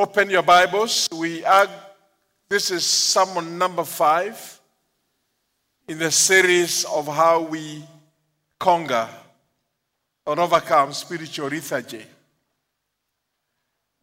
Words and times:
open 0.00 0.30
your 0.30 0.42
Bibles. 0.42 1.10
We 1.14 1.44
are, 1.44 1.68
this 2.48 2.70
is 2.70 2.86
sermon 2.86 3.58
number 3.58 3.84
five 3.84 4.58
in 5.86 5.98
the 5.98 6.10
series 6.10 6.86
of 6.86 7.06
how 7.06 7.42
we 7.42 7.84
conquer 8.58 9.06
or 10.24 10.40
overcome 10.40 10.94
spiritual 10.94 11.48
lethargy. 11.48 12.02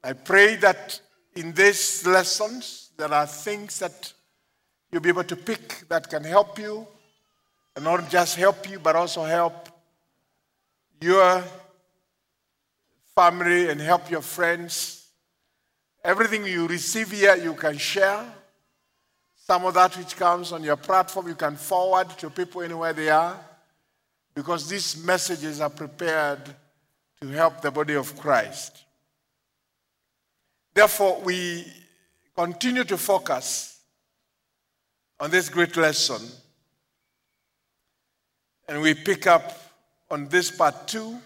I 0.03 0.13
pray 0.13 0.57
that 0.57 1.01
in 1.35 1.51
these 1.53 2.05
lessons 2.05 2.91
there 2.95 3.11
are 3.11 3.25
things 3.25 3.79
that 3.79 4.13
you'll 4.91 5.01
be 5.01 5.09
able 5.09 5.23
to 5.23 5.35
pick 5.35 5.83
that 5.89 6.07
can 6.11 6.23
help 6.23 6.59
you, 6.59 6.87
and 7.75 7.83
not 7.83 8.07
just 8.07 8.35
help 8.35 8.69
you, 8.69 8.77
but 8.77 8.95
also 8.95 9.23
help 9.23 9.67
your 11.01 11.43
family 13.15 13.71
and 13.71 13.81
help 13.81 14.11
your 14.11 14.21
friends. 14.21 14.96
Everything 16.03 16.45
you 16.45 16.67
receive 16.67 17.11
here, 17.11 17.35
you 17.35 17.53
can 17.53 17.77
share. 17.77 18.25
Some 19.35 19.65
of 19.65 19.73
that 19.73 19.95
which 19.97 20.15
comes 20.15 20.51
on 20.51 20.63
your 20.63 20.75
platform, 20.77 21.27
you 21.27 21.35
can 21.35 21.55
forward 21.55 22.09
to 22.17 22.29
people 22.29 22.61
anywhere 22.61 22.93
they 22.93 23.09
are, 23.09 23.39
because 24.33 24.69
these 24.69 25.03
messages 25.03 25.61
are 25.61 25.69
prepared 25.69 26.39
to 27.21 27.27
help 27.29 27.61
the 27.61 27.71
body 27.71 27.95
of 27.95 28.15
Christ. 28.17 28.83
Therefore, 30.73 31.19
we 31.21 31.65
continue 32.35 32.83
to 32.83 32.97
focus 32.97 33.79
on 35.19 35.31
this 35.31 35.49
great 35.49 35.75
lesson, 35.75 36.21
and 38.67 38.81
we 38.81 38.93
pick 38.93 39.25
up 39.25 39.59
on 40.11 40.27
this 40.27 40.51
part 40.51 40.87
two 40.87 41.17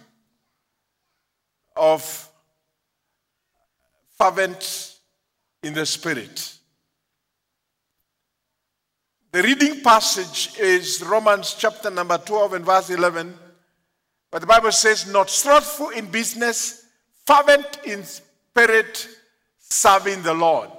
of 1.76 2.31
fervent 4.22 5.00
in 5.64 5.74
the 5.74 5.84
spirit. 5.84 6.54
The 9.32 9.42
reading 9.42 9.82
passage 9.82 10.60
is 10.60 11.02
Romans 11.02 11.56
chapter 11.58 11.90
number 11.90 12.20
12 12.20 12.54
and 12.54 12.66
verse 12.66 12.92
11. 12.92 13.34
But 14.30 14.42
the 14.42 14.48
Bible 14.48 14.72
says, 14.72 15.12
Not 15.12 15.32
slothful 15.32 15.90
in 15.90 16.06
business, 16.06 16.86
fervent 17.26 17.80
in 17.84 18.04
spirit, 18.04 19.08
serving 19.58 20.22
the 20.22 20.36
Lord. 20.36 20.70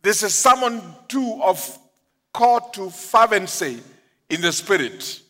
This 0.00 0.22
is 0.22 0.34
sermon 0.34 0.80
two 1.06 1.42
of 1.42 1.78
call 2.32 2.60
to 2.70 2.88
fervency 2.88 3.78
in 4.30 4.40
the 4.40 4.52
spirit. 4.52 5.20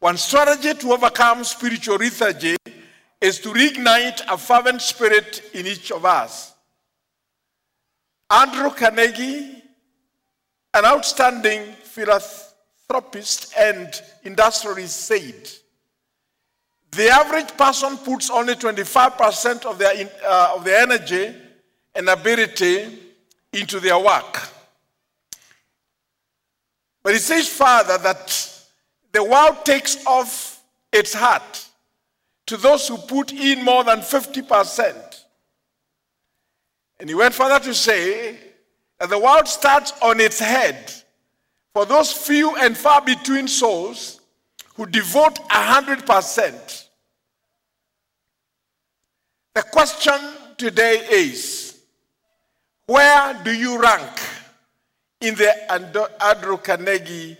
One 0.00 0.16
strategy 0.16 0.74
to 0.74 0.92
overcome 0.94 1.44
spiritual 1.44 1.96
lethargy 1.96 2.56
is 3.24 3.38
to 3.38 3.48
reignite 3.48 4.20
a 4.28 4.36
fervent 4.36 4.82
spirit 4.82 5.50
in 5.54 5.66
each 5.66 5.90
of 5.90 6.04
us. 6.04 6.52
Andrew 8.30 8.68
Carnegie, 8.68 9.62
an 10.74 10.84
outstanding 10.84 11.72
philanthropist 11.84 13.54
and 13.58 13.88
industrialist, 14.24 15.06
said, 15.06 15.48
The 16.90 17.08
average 17.08 17.56
person 17.56 17.96
puts 17.96 18.28
only 18.28 18.56
25% 18.56 19.64
of 19.64 19.78
their, 19.78 20.10
uh, 20.22 20.52
of 20.56 20.64
their 20.64 20.82
energy 20.82 21.34
and 21.94 22.10
ability 22.10 22.98
into 23.54 23.80
their 23.80 23.98
work. 23.98 24.50
But 27.02 27.14
he 27.14 27.20
says 27.20 27.48
further 27.48 27.96
that 27.96 28.66
the 29.12 29.24
world 29.24 29.64
takes 29.64 30.04
off 30.04 30.62
its 30.92 31.14
hat 31.14 31.64
to 32.46 32.56
those 32.56 32.88
who 32.88 32.96
put 32.98 33.32
in 33.32 33.64
more 33.64 33.84
than 33.84 34.00
50%. 34.00 35.24
And 37.00 37.08
he 37.08 37.14
went 37.14 37.34
further 37.34 37.64
to 37.64 37.74
say 37.74 38.38
that 38.98 39.10
the 39.10 39.18
world 39.18 39.48
starts 39.48 39.92
on 40.02 40.20
its 40.20 40.38
head 40.38 40.92
for 41.72 41.84
those 41.84 42.12
few 42.12 42.56
and 42.56 42.76
far 42.76 43.00
between 43.00 43.48
souls 43.48 44.20
who 44.76 44.86
devote 44.86 45.36
100%. 45.48 46.88
The 49.54 49.62
question 49.62 50.14
today 50.56 51.06
is 51.10 51.80
where 52.86 53.40
do 53.44 53.52
you 53.52 53.80
rank 53.80 54.20
in 55.20 55.34
the 55.36 55.72
Andrew 56.22 56.58
Carnegie 56.58 57.36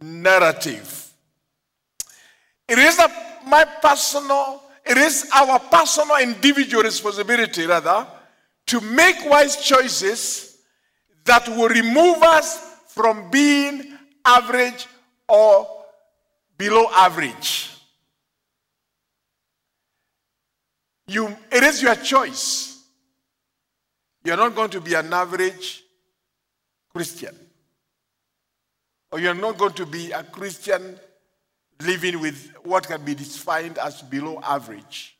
narrative? 0.00 1.12
It 2.68 2.78
is 2.78 2.98
a, 2.98 3.25
my 3.46 3.64
personal, 3.64 4.62
it 4.84 4.98
is 4.98 5.28
our 5.34 5.58
personal 5.58 6.16
individual 6.16 6.82
responsibility, 6.82 7.64
rather, 7.64 8.06
to 8.66 8.80
make 8.80 9.16
wise 9.26 9.56
choices 9.56 10.58
that 11.24 11.48
will 11.48 11.68
remove 11.68 12.22
us 12.22 12.76
from 12.88 13.30
being 13.30 13.96
average 14.24 14.86
or 15.28 15.68
below 16.58 16.86
average. 16.92 17.70
You, 21.06 21.28
it 21.52 21.62
is 21.62 21.82
your 21.82 21.94
choice. 21.94 22.84
You're 24.24 24.36
not 24.36 24.56
going 24.56 24.70
to 24.70 24.80
be 24.80 24.94
an 24.94 25.12
average 25.12 25.84
Christian. 26.92 27.34
Or 29.12 29.20
you're 29.20 29.34
not 29.34 29.56
going 29.56 29.74
to 29.74 29.86
be 29.86 30.10
a 30.10 30.24
Christian 30.24 30.98
living 31.80 32.20
with 32.20 32.52
what 32.62 32.86
can 32.86 33.04
be 33.04 33.14
defined 33.14 33.78
as 33.78 34.02
below 34.02 34.40
average. 34.42 35.16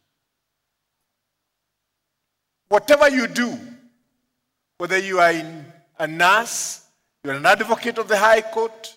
Whatever 2.68 3.08
you 3.08 3.26
do, 3.26 3.58
whether 4.78 4.98
you 4.98 5.20
are 5.20 5.32
a 5.98 6.06
nurse, 6.06 6.84
you're 7.22 7.34
an 7.34 7.46
advocate 7.46 7.98
of 7.98 8.08
the 8.08 8.16
High 8.16 8.40
Court, 8.40 8.96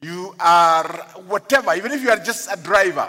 you 0.00 0.34
are 0.40 0.88
whatever, 1.26 1.74
even 1.74 1.92
if 1.92 2.02
you 2.02 2.10
are 2.10 2.18
just 2.18 2.52
a 2.52 2.60
driver 2.60 3.08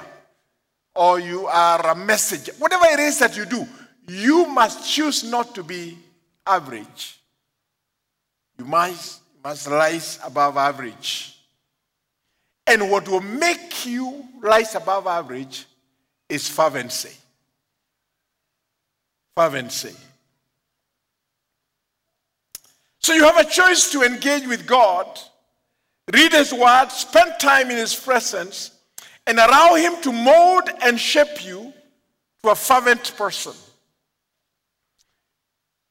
or 0.95 1.19
you 1.19 1.47
are 1.47 1.91
a 1.91 1.95
messenger, 1.95 2.53
whatever 2.59 2.85
it 2.85 2.99
is 2.99 3.17
that 3.19 3.35
you 3.35 3.45
do, 3.45 3.67
you 4.07 4.45
must 4.47 4.89
choose 4.91 5.23
not 5.23 5.55
to 5.55 5.63
be 5.63 5.97
average. 6.45 7.19
You 8.59 8.65
must, 8.65 9.21
must 9.43 9.67
rise 9.67 10.19
above 10.23 10.57
average. 10.57 11.32
And 12.67 12.89
what 12.89 13.07
will 13.07 13.21
make 13.21 13.85
you 13.85 14.25
rise 14.39 14.75
above 14.75 15.07
average 15.07 15.65
is 16.29 16.47
fervency. 16.47 17.15
Fervency. 19.35 19.95
So 22.99 23.13
you 23.13 23.23
have 23.25 23.37
a 23.37 23.49
choice 23.49 23.91
to 23.91 24.03
engage 24.03 24.47
with 24.47 24.65
God, 24.65 25.07
read 26.13 26.31
His 26.31 26.53
Word, 26.53 26.89
spend 26.89 27.33
time 27.39 27.69
in 27.69 27.77
His 27.77 27.93
presence, 27.93 28.71
and 29.27 29.39
allow 29.39 29.75
Him 29.75 30.01
to 30.03 30.11
mold 30.11 30.69
and 30.81 30.97
shape 30.99 31.45
you 31.45 31.73
to 32.43 32.49
a 32.49 32.55
fervent 32.55 33.13
person. 33.17 33.53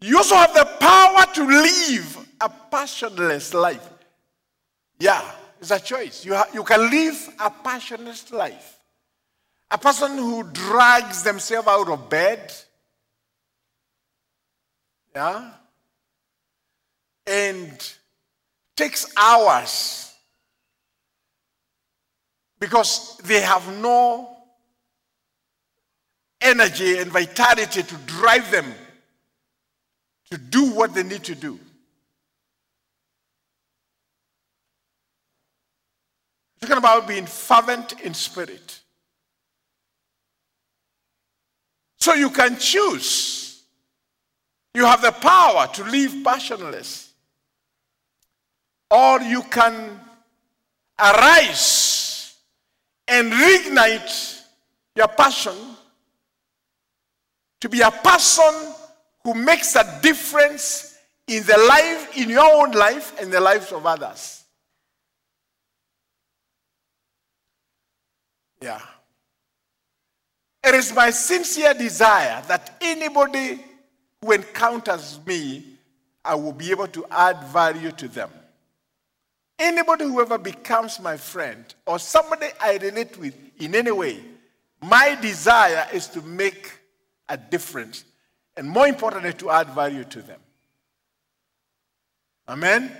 You 0.00 0.16
also 0.16 0.34
have 0.34 0.54
the 0.54 0.65
power 0.81 1.27
to 1.34 1.47
live 1.47 2.28
a 2.41 2.49
passionless 2.49 3.54
life. 3.54 3.89
Yeah, 4.99 5.22
it's 5.62 5.71
a 5.71 5.78
choice. 5.78 6.25
You, 6.25 6.34
ha- 6.34 6.49
you 6.53 6.65
can 6.65 6.91
live 6.91 7.28
a 7.39 7.49
passionless 7.49 8.33
life. 8.33 8.81
A 9.71 9.78
person 9.78 10.19
who 10.19 10.43
drags 10.43 11.23
themselves 11.23 11.69
out 11.69 11.89
of 11.89 12.11
bed, 12.11 12.53
yeah, 15.15 15.51
and 17.27 17.95
takes 18.77 19.06
hours 19.17 20.12
because 22.59 23.17
they 23.19 23.41
have 23.41 23.67
no 23.78 24.37
energy 26.41 26.99
and 26.99 27.11
vitality 27.12 27.84
to 27.84 27.95
drive 28.06 28.51
them 28.51 28.67
to 30.33 30.39
do 30.39 30.72
what 30.72 30.92
they 30.92 31.04
need 31.04 31.22
to 31.22 31.36
do. 31.36 31.59
Talking 36.62 36.78
about 36.78 37.09
being 37.09 37.26
fervent 37.26 38.00
in 38.03 38.14
spirit. 38.14 38.80
So 41.98 42.14
you 42.14 42.30
can 42.30 42.56
choose. 42.56 43.64
You 44.74 44.86
have 44.86 45.03
the 45.03 45.12
power 45.12 45.66
to 45.74 45.84
live 45.84 46.24
passionless. 46.24 47.12
Or 48.91 49.20
you 49.20 49.42
can 49.42 50.00
arise 50.98 52.36
and 53.09 53.32
reignite 53.32 54.42
your 54.94 55.09
passion 55.09 55.56
to 57.60 57.68
be 57.68 57.80
a 57.80 57.91
person 57.91 58.72
who 59.24 59.34
makes 59.34 59.74
a 59.74 60.00
difference 60.00 60.97
in 61.26 61.42
the 61.44 61.56
life, 61.68 62.16
in 62.16 62.28
your 62.30 62.62
own 62.62 62.72
life, 62.72 63.20
and 63.20 63.32
the 63.32 63.41
lives 63.41 63.72
of 63.72 63.84
others. 63.84 64.41
Yeah. 68.62 68.80
It 70.64 70.74
is 70.74 70.94
my 70.94 71.10
sincere 71.10 71.74
desire 71.74 72.42
that 72.47 72.76
anybody 72.80 73.64
who 74.20 74.32
encounters 74.32 75.18
me, 75.26 75.64
I 76.24 76.36
will 76.36 76.53
be 76.53 76.70
able 76.70 76.86
to 76.88 77.04
add 77.10 77.42
value 77.44 77.91
to 77.92 78.09
them. 78.09 78.30
Anybody 79.59 80.04
who 80.04 80.20
ever 80.20 80.38
becomes 80.38 81.00
my 81.00 81.16
friend 81.16 81.64
or 81.86 81.98
somebody 81.98 82.47
I 82.60 82.76
relate 82.76 83.18
with 83.18 83.34
in 83.59 83.74
any 83.74 83.91
way, 83.91 84.20
my 84.80 85.16
desire 85.20 85.88
is 85.92 86.06
to 86.09 86.22
make 86.22 86.70
a 87.28 87.36
difference 87.36 88.04
and 88.56 88.68
more 88.68 88.86
importantly, 88.86 89.32
to 89.34 89.50
add 89.50 89.68
value 89.70 90.04
to 90.04 90.22
them. 90.22 90.41
Amen? 92.48 92.94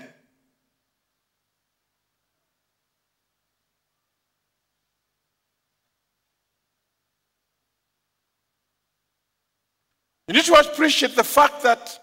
You 10.33 10.39
need 10.39 10.45
to 10.45 10.55
appreciate 10.55 11.15
the 11.15 11.23
fact 11.23 11.61
that 11.61 11.99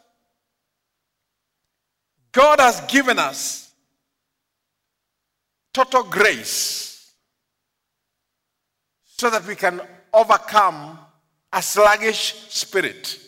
God 2.31 2.61
has 2.61 2.81
given 2.83 3.19
us 3.19 3.73
total 5.75 6.05
grace 6.05 7.13
so 9.05 9.31
that 9.31 9.45
we 9.45 9.57
can 9.57 9.81
overcome 10.15 10.97
a 11.53 11.61
sluggish 11.61 12.47
spirit. 12.51 13.19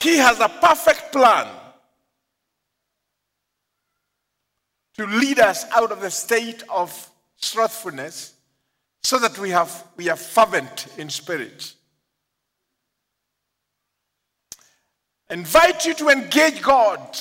He 0.00 0.16
has 0.16 0.40
a 0.40 0.48
perfect 0.48 1.12
plan 1.12 1.46
to 4.94 5.06
lead 5.06 5.38
us 5.38 5.66
out 5.70 5.92
of 5.92 6.00
the 6.00 6.10
state 6.10 6.64
of 6.68 7.08
slothfulness 7.36 8.35
so 9.06 9.20
that 9.20 9.38
we, 9.38 9.50
have, 9.50 9.84
we 9.96 10.08
are 10.08 10.16
fervent 10.16 10.88
in 10.98 11.08
spirit. 11.08 11.74
invite 15.30 15.86
you 15.86 15.94
to 15.94 16.08
engage 16.08 16.60
God 16.60 17.16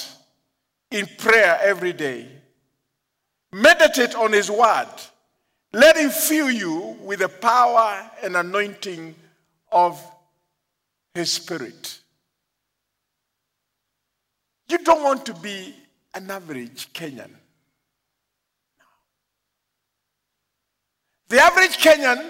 in 0.89 1.07
prayer 1.19 1.59
every 1.61 1.93
day. 1.93 2.27
Meditate 3.51 4.15
on 4.15 4.31
His 4.31 4.49
Word. 4.49 4.87
Let 5.73 5.95
Him 5.95 6.09
fill 6.09 6.49
you 6.49 6.97
with 7.01 7.19
the 7.19 7.29
power 7.29 8.09
and 8.23 8.35
anointing 8.35 9.13
of 9.71 10.03
His 11.13 11.31
Spirit. 11.31 11.99
You 14.69 14.79
don't 14.79 15.03
want 15.03 15.23
to 15.27 15.35
be 15.35 15.75
an 16.15 16.31
average 16.31 16.91
Kenyan. 16.93 17.29
The 21.27 21.39
average 21.39 21.77
Kenyan 21.77 22.29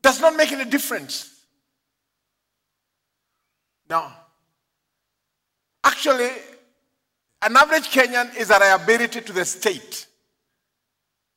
does 0.00 0.20
not 0.20 0.36
make 0.36 0.50
any 0.52 0.68
difference. 0.68 1.30
No. 3.88 4.10
Actually, 5.84 6.30
an 7.42 7.56
average 7.56 7.88
Kenyan 7.90 8.36
is 8.36 8.50
a 8.50 8.58
liability 8.58 9.20
to 9.20 9.32
the 9.32 9.44
state 9.44 10.06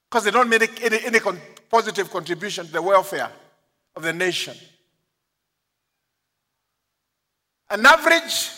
because 0.10 0.24
they 0.24 0.32
don't 0.32 0.50
make 0.50 0.84
any, 0.84 1.06
any 1.06 1.20
con- 1.20 1.40
positive 1.70 2.10
contribution 2.10 2.66
to 2.66 2.72
the 2.72 2.82
welfare 2.82 3.30
of 3.96 4.04
the 4.04 4.14
nation. 4.14 4.56
An 7.70 7.86
average 7.86 8.50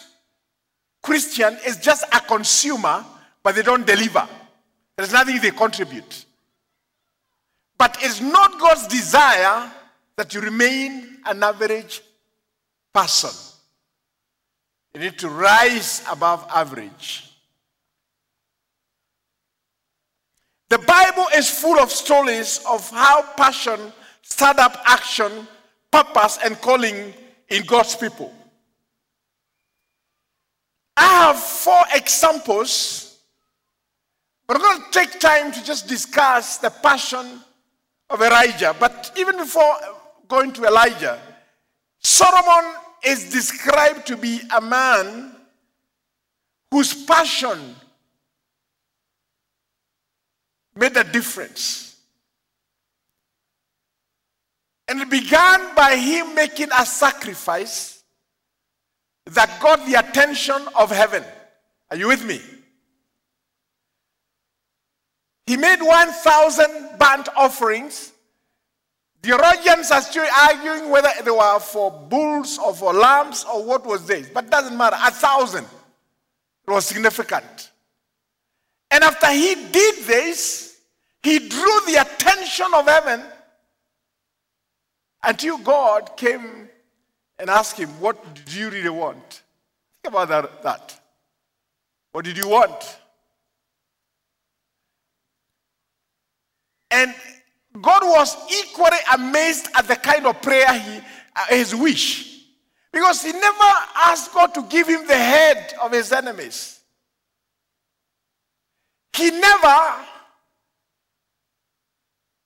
Christian 1.01 1.57
is 1.65 1.77
just 1.77 2.05
a 2.13 2.19
consumer, 2.19 3.03
but 3.41 3.55
they 3.55 3.63
don't 3.63 3.87
deliver. 3.87 4.27
There's 4.95 5.13
nothing 5.13 5.39
they 5.41 5.51
contribute. 5.51 6.25
But 7.77 7.97
it's 8.01 8.21
not 8.21 8.59
God's 8.59 8.87
desire 8.87 9.71
that 10.15 10.33
you 10.33 10.41
remain 10.41 11.19
an 11.25 11.43
average 11.43 12.01
person. 12.93 13.29
You 14.93 15.01
need 15.01 15.19
to 15.19 15.29
rise 15.29 16.03
above 16.09 16.47
average. 16.53 17.31
The 20.69 20.79
Bible 20.79 21.27
is 21.35 21.49
full 21.49 21.79
of 21.79 21.91
stories 21.91 22.59
of 22.67 22.89
how 22.89 23.21
passion, 23.37 23.79
start 24.21 24.57
up 24.57 24.77
action, 24.85 25.47
purpose, 25.91 26.39
and 26.43 26.59
calling 26.59 27.13
in 27.49 27.63
God's 27.63 27.95
people. 27.95 28.33
I 30.97 31.03
have 31.03 31.37
four 31.37 31.83
examples, 31.93 33.19
but 34.47 34.57
I'm 34.57 34.63
going 34.63 34.81
to 34.81 34.99
take 34.99 35.19
time 35.19 35.51
to 35.51 35.63
just 35.63 35.87
discuss 35.87 36.57
the 36.57 36.71
passion 36.71 37.41
of 38.09 38.21
Elijah. 38.21 38.75
But 38.79 39.11
even 39.17 39.37
before 39.37 39.75
going 40.27 40.51
to 40.53 40.65
Elijah, 40.65 41.19
Solomon 41.99 42.73
is 43.03 43.29
described 43.29 44.07
to 44.07 44.17
be 44.17 44.41
a 44.55 44.61
man 44.61 45.35
whose 46.71 46.93
passion 47.05 47.75
made 50.75 50.95
a 50.97 51.03
difference. 51.03 51.95
And 54.87 55.01
it 55.01 55.09
began 55.09 55.75
by 55.75 55.97
him 55.97 56.33
making 56.33 56.69
a 56.77 56.85
sacrifice 56.85 58.03
that 59.25 59.59
got 59.61 59.85
the 59.85 59.95
attention 59.95 60.61
of 60.75 60.89
heaven. 60.91 61.23
Are 61.91 61.97
you 61.97 62.07
with 62.07 62.23
me? 62.25 62.39
He 65.47 65.55
made 65.55 65.81
1,000 65.81 66.99
burnt 66.99 67.29
offerings. 67.35 68.11
The 69.21 69.29
Theologians 69.29 69.89
are 69.91 70.01
still 70.01 70.27
arguing 70.49 70.91
whether 70.91 71.09
they 71.23 71.31
were 71.31 71.59
for 71.59 71.89
bulls 71.89 72.59
or 72.59 72.75
for 72.75 72.93
lambs 72.93 73.45
or 73.45 73.63
what 73.63 73.85
was 73.85 74.05
this, 74.05 74.29
but 74.29 74.49
doesn't 74.51 74.77
matter. 74.77 74.97
A 74.99 75.09
thousand. 75.09 75.65
It 76.67 76.71
was 76.71 76.85
significant. 76.85 77.71
And 78.91 79.03
after 79.03 79.31
he 79.31 79.55
did 79.71 80.03
this, 80.05 80.79
he 81.23 81.39
drew 81.39 81.79
the 81.87 82.01
attention 82.01 82.67
of 82.73 82.85
heaven 82.85 83.21
until 85.23 85.57
God 85.59 86.15
came 86.17 86.67
and 87.39 87.49
asked 87.49 87.77
him, 87.77 87.89
What 88.01 88.35
did 88.35 88.53
you 88.53 88.69
really 88.69 88.89
want? 88.89 89.43
Think 90.03 90.13
about 90.13 90.61
that. 90.63 90.99
What 92.11 92.25
did 92.25 92.37
you 92.37 92.49
want? 92.49 92.99
And 96.97 97.13
God 97.79 98.01
was 98.03 98.35
equally 98.51 98.97
amazed 99.13 99.67
at 99.75 99.87
the 99.87 99.95
kind 99.95 100.25
of 100.25 100.41
prayer 100.41 100.73
he, 100.73 100.97
uh, 101.35 101.45
his 101.49 101.75
wish. 101.75 102.41
Because 102.91 103.23
he 103.23 103.33
never 103.33 103.71
asked 103.95 104.33
God 104.33 104.55
to 104.55 104.63
give 104.63 104.87
him 104.87 105.05
the 105.05 105.15
head 105.15 105.75
of 105.79 105.91
his 105.91 106.11
enemies. 106.11 106.79
He 109.15 109.29
never 109.29 109.93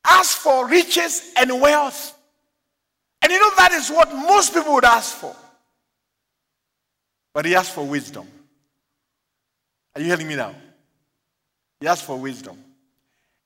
asked 0.06 0.40
for 0.40 0.68
riches 0.68 1.32
and 1.38 1.62
wealth. 1.62 2.18
And 3.22 3.32
you 3.32 3.40
know, 3.40 3.52
that 3.56 3.72
is 3.72 3.90
what 3.90 4.14
most 4.14 4.54
people 4.54 4.74
would 4.74 4.84
ask 4.84 5.16
for. 5.16 5.34
But 7.34 7.46
he 7.46 7.56
asked 7.56 7.72
for 7.72 7.86
wisdom. 7.86 8.28
Are 9.96 10.02
you 10.02 10.08
hearing 10.08 10.28
me 10.28 10.36
now? 10.36 10.54
He 11.80 11.88
asked 11.88 12.04
for 12.04 12.18
wisdom. 12.18 12.58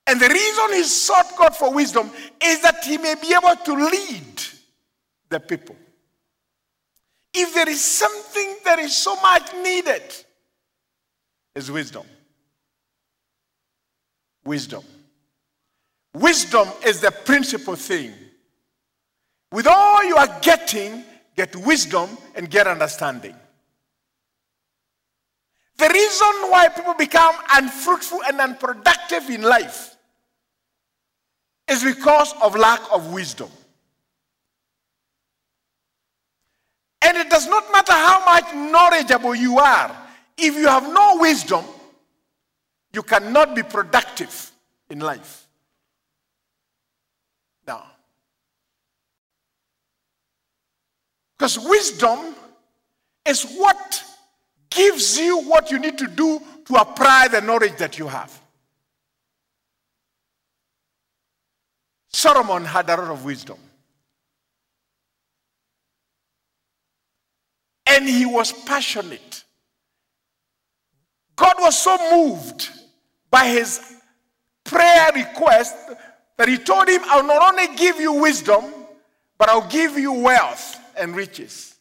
And 0.07 0.21
the 0.21 0.29
reason 0.29 0.74
he 0.74 0.83
sought 0.83 1.35
God 1.35 1.55
for 1.55 1.74
wisdom 1.74 2.12
is 2.41 2.62
that 2.62 2.83
he 2.83 2.97
may 2.97 3.15
be 3.15 3.33
able 3.33 3.55
to 3.55 3.74
lead 3.74 4.43
the 5.29 5.39
people. 5.39 5.75
If 7.33 7.53
there 7.53 7.67
is 7.67 7.83
something 7.83 8.57
that 8.63 8.79
is 8.79 8.95
so 8.95 9.15
much 9.15 9.51
needed, 9.55 10.03
is 11.55 11.71
wisdom. 11.71 12.05
Wisdom. 14.45 14.83
Wisdom 16.13 16.69
is 16.85 17.01
the 17.01 17.12
principal 17.12 17.75
thing. 17.75 18.13
With 19.51 19.67
all 19.67 20.03
you 20.03 20.15
are 20.17 20.39
getting, 20.41 21.03
get 21.35 21.55
wisdom 21.55 22.09
and 22.35 22.50
get 22.50 22.67
understanding. 22.67 23.35
The 25.77 25.89
reason 25.89 26.51
why 26.51 26.69
people 26.69 26.93
become 26.93 27.35
unfruitful 27.53 28.24
and 28.27 28.39
unproductive 28.39 29.29
in 29.29 29.41
life 29.41 29.94
is 31.67 31.84
because 31.84 32.34
of 32.41 32.55
lack 32.55 32.81
of 32.91 33.12
wisdom. 33.12 33.50
And 37.01 37.17
it 37.17 37.29
does 37.29 37.48
not 37.48 37.72
matter 37.72 37.93
how 37.93 38.25
much 38.25 38.53
knowledgeable 38.53 39.36
you 39.36 39.60
are, 39.60 39.95
if 40.38 40.55
you 40.55 40.67
have 40.67 40.91
no 40.91 41.17
wisdom, 41.19 41.63
you 42.93 43.03
cannot 43.03 43.55
be 43.55 43.63
productive 43.63 44.51
in 44.89 45.00
life. 45.00 45.48
Now, 47.67 47.84
because 51.38 51.60
wisdom 51.60 52.36
is 53.27 53.43
what 53.43 54.03
gives 54.69 55.19
you 55.19 55.41
what 55.43 55.72
you 55.72 55.79
need 55.79 55.98
to 55.98 56.07
do 56.07 56.41
to 56.65 56.75
apply 56.75 57.27
the 57.27 57.41
knowledge 57.41 57.75
that 57.77 57.98
you 57.98 58.07
have. 58.07 58.41
Solomon 62.15 62.63
had 62.63 62.89
a 62.89 62.95
lot 62.95 63.12
of 63.12 63.25
wisdom. 63.25 63.57
And 67.86 68.07
he 68.07 68.25
was 68.25 68.53
passionate. 68.53 69.43
God 71.36 71.55
was 71.60 71.77
so 71.77 71.98
moved 72.13 72.69
by 73.29 73.48
his 73.48 73.98
prayer 74.63 75.12
request 75.13 75.75
that 76.38 76.48
he 76.48 76.57
told 76.57 76.88
him, 76.88 77.01
I'll 77.07 77.27
not 77.27 77.51
only 77.51 77.75
give 77.75 78.00
you 78.00 78.13
wisdom, 78.13 78.63
but 79.38 79.50
I'll 79.50 79.67
give 79.67 79.98
you 79.98 80.13
wealth 80.13 80.79
and 80.98 81.13
riches. 81.17 81.75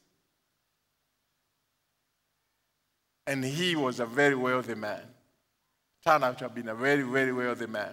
And 3.28 3.44
he 3.44 3.76
was 3.76 4.00
a 4.00 4.06
very 4.06 4.34
wealthy 4.34 4.74
man. 4.74 5.02
Turned 6.04 6.24
out 6.24 6.38
to 6.38 6.46
have 6.46 6.56
been 6.56 6.70
a 6.70 6.74
very, 6.74 7.02
very 7.02 7.32
wealthy 7.32 7.66
man. 7.66 7.92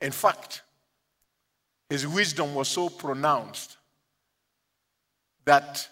In 0.00 0.12
fact, 0.12 0.62
his 1.90 2.06
wisdom 2.06 2.54
was 2.54 2.68
so 2.68 2.88
pronounced 2.88 3.76
that 5.44 5.88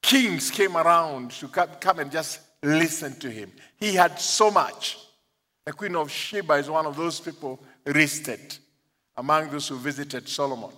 kings 0.00 0.50
came 0.50 0.76
around 0.76 1.32
to 1.32 1.48
come 1.48 1.98
and 1.98 2.10
just 2.10 2.40
listen 2.62 3.18
to 3.18 3.30
him. 3.30 3.50
He 3.76 3.94
had 3.94 4.18
so 4.18 4.50
much. 4.50 4.98
The 5.64 5.72
Queen 5.72 5.96
of 5.96 6.10
Sheba 6.10 6.54
is 6.54 6.70
one 6.70 6.86
of 6.86 6.96
those 6.96 7.20
people 7.20 7.60
listed 7.86 8.58
among 9.16 9.50
those 9.50 9.68
who 9.68 9.76
visited 9.76 10.28
Solomon. 10.28 10.70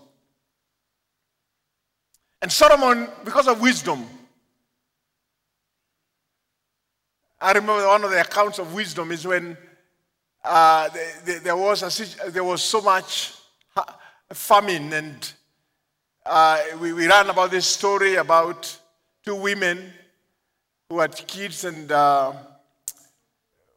And 2.42 2.50
Solomon, 2.50 3.08
because 3.24 3.48
of 3.48 3.60
wisdom, 3.60 4.04
I 7.40 7.52
remember 7.52 7.86
one 7.86 8.04
of 8.04 8.10
the 8.10 8.20
accounts 8.20 8.58
of 8.58 8.74
wisdom 8.74 9.12
is 9.12 9.26
when 9.26 9.56
uh, 10.44 10.90
there, 11.24 11.56
was 11.56 11.82
a, 12.00 12.30
there 12.30 12.44
was 12.44 12.62
so 12.62 12.80
much 12.80 13.34
famine, 14.30 14.92
and 14.92 15.32
uh, 16.26 16.60
we, 16.80 16.92
we 16.92 17.06
ran 17.06 17.30
about 17.30 17.50
this 17.50 17.66
story 17.66 18.16
about 18.16 18.78
two 19.24 19.34
women 19.34 19.92
who 20.88 21.00
had 21.00 21.14
kids, 21.26 21.64
and 21.64 21.90
uh, 21.90 22.32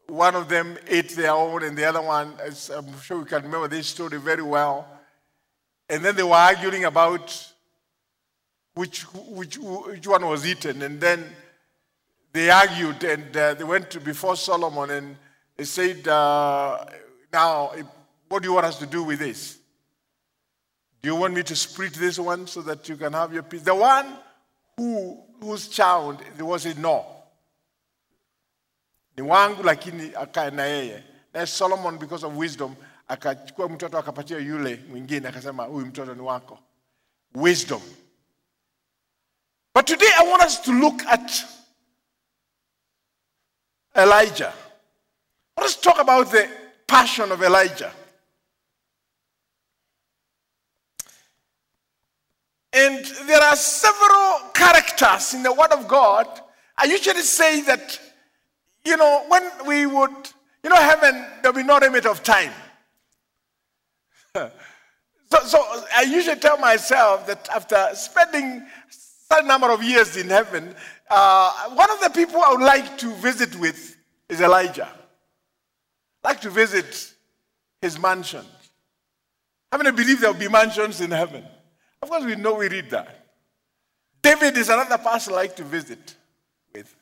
one 0.08 0.34
of 0.34 0.48
them 0.48 0.76
ate 0.88 1.10
their 1.16 1.32
own, 1.32 1.62
and 1.64 1.76
the 1.76 1.84
other 1.84 2.02
one, 2.02 2.34
I'm 2.74 3.00
sure 3.00 3.18
we 3.18 3.24
can 3.24 3.42
remember 3.42 3.68
this 3.68 3.86
story 3.86 4.18
very 4.18 4.42
well. 4.42 4.86
And 5.88 6.04
then 6.04 6.16
they 6.16 6.22
were 6.22 6.34
arguing 6.34 6.84
about 6.84 7.52
which, 8.74 9.02
which, 9.02 9.58
which 9.58 10.06
one 10.06 10.26
was 10.26 10.46
eaten, 10.46 10.82
and 10.82 11.00
then 11.00 11.24
they 12.32 12.50
argued, 12.50 13.02
and 13.04 13.34
uh, 13.34 13.54
they 13.54 13.64
went 13.64 13.90
to 13.90 14.00
before 14.00 14.36
Solomon, 14.36 14.90
and 14.90 15.16
they 15.58 15.64
said, 15.64 16.06
uh, 16.08 16.84
Now, 17.32 17.72
what 18.28 18.42
do 18.42 18.48
you 18.48 18.54
want 18.54 18.66
us 18.66 18.78
to 18.78 18.86
do 18.86 19.02
with 19.02 19.18
this? 19.18 19.58
Do 21.02 21.08
you 21.08 21.16
want 21.16 21.34
me 21.34 21.42
to 21.42 21.56
split 21.56 21.92
this 21.94 22.18
one 22.18 22.46
so 22.46 22.62
that 22.62 22.88
you 22.88 22.96
can 22.96 23.12
have 23.12 23.32
your 23.34 23.42
piece? 23.42 23.62
The 23.62 23.74
one 23.74 24.06
who, 24.76 25.18
whose 25.40 25.68
child, 25.68 26.22
was 26.40 26.64
a 26.66 26.74
no. 26.80 27.04
Ni 29.16 29.22
wangu 29.24 29.62
lakini 29.62 30.12
akae 30.14 30.50
na 30.52 30.62
yeye. 30.62 31.02
Na 31.34 31.44
Solomon 31.44 31.98
because 31.98 32.24
of 32.24 32.36
wisdom 32.36 32.76
akachukua 33.08 33.68
mtoto 33.68 33.98
akapatia 33.98 34.38
yule 34.38 34.84
mwingine 34.88 35.28
akasema 35.28 35.64
huyu 35.64 35.86
mtoto 35.86 36.14
ni 36.14 36.20
wako. 36.22 36.58
Wisdom. 37.34 37.82
But 39.74 39.86
today 39.86 40.08
I 40.18 40.28
want 40.30 40.42
us 40.44 40.62
to 40.62 40.72
look 40.72 41.02
at 41.06 41.44
Elijah. 43.96 44.52
Let 45.58 45.66
us 45.66 45.76
talk 45.76 46.00
about 46.00 46.30
the 46.30 46.48
passion 46.86 47.32
of 47.32 47.42
Elijah. 47.42 47.90
And 52.72 53.04
there 53.26 53.42
are 53.42 53.56
several 53.56 54.50
characters 54.54 55.34
in 55.34 55.42
the 55.42 55.52
Word 55.52 55.72
of 55.72 55.88
God. 55.88 56.28
I 56.76 56.84
usually 56.84 57.22
say 57.22 57.62
that, 57.62 58.00
you 58.84 58.96
know, 58.96 59.24
when 59.26 59.50
we 59.66 59.84
would, 59.86 60.30
you 60.62 60.70
know, 60.70 60.76
heaven, 60.76 61.26
there'll 61.42 61.56
be 61.56 61.64
no 61.64 61.78
limit 61.78 62.06
of 62.06 62.22
time. 62.22 62.52
so, 64.36 64.50
so 65.44 65.58
I 65.92 66.02
usually 66.02 66.38
tell 66.38 66.58
myself 66.58 67.26
that 67.26 67.48
after 67.48 67.88
spending 67.94 68.64
a 69.32 69.42
number 69.42 69.72
of 69.72 69.82
years 69.82 70.16
in 70.16 70.28
heaven, 70.28 70.72
uh, 71.10 71.70
one 71.70 71.90
of 71.90 71.98
the 72.00 72.10
people 72.10 72.40
I 72.44 72.52
would 72.52 72.64
like 72.64 72.96
to 72.98 73.12
visit 73.14 73.56
with 73.56 73.96
is 74.28 74.40
Elijah. 74.40 74.88
Like 76.22 76.40
to 76.42 76.50
visit 76.50 77.14
his 77.80 77.98
mansion. 77.98 78.44
How 79.70 79.78
many 79.78 79.92
believe 79.92 80.20
there 80.20 80.32
will 80.32 80.38
be 80.38 80.48
mansions 80.48 81.00
in 81.00 81.10
heaven? 81.10 81.44
Of 82.02 82.10
course, 82.10 82.24
we 82.24 82.36
know 82.36 82.54
we 82.54 82.68
read 82.68 82.90
that. 82.90 83.26
David 84.22 84.56
is 84.56 84.68
another 84.68 84.98
person 84.98 85.34
I 85.34 85.36
like 85.36 85.56
to 85.56 85.64
visit 85.64 86.16
with. 86.74 86.94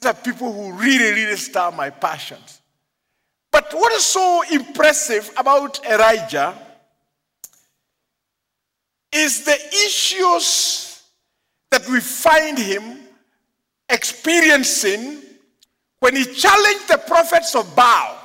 These 0.00 0.10
are 0.10 0.14
people 0.14 0.52
who 0.52 0.72
really, 0.72 1.12
really 1.12 1.36
stir 1.36 1.70
my 1.72 1.90
passions. 1.90 2.60
But 3.50 3.72
what 3.72 3.92
is 3.92 4.04
so 4.04 4.42
impressive 4.52 5.30
about 5.36 5.84
Elijah 5.86 6.56
is 9.12 9.44
the 9.44 9.56
issues 9.86 11.02
that 11.70 11.88
we 11.88 12.00
find 12.00 12.58
him 12.58 13.00
experiencing 13.88 15.22
when 16.00 16.14
he 16.14 16.24
challenged 16.24 16.88
the 16.88 16.98
prophets 17.06 17.54
of 17.54 17.74
Baal. 17.74 18.16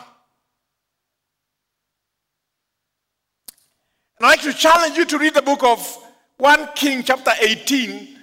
And 4.18 4.28
I'd 4.28 4.38
like 4.38 4.42
to 4.42 4.54
challenge 4.54 4.98
you 4.98 5.06
to 5.06 5.18
read 5.18 5.34
the 5.34 5.42
book 5.42 5.64
of 5.64 5.98
1 6.38 6.70
King, 6.76 7.04
chapter 7.04 7.32
18, 7.42 8.18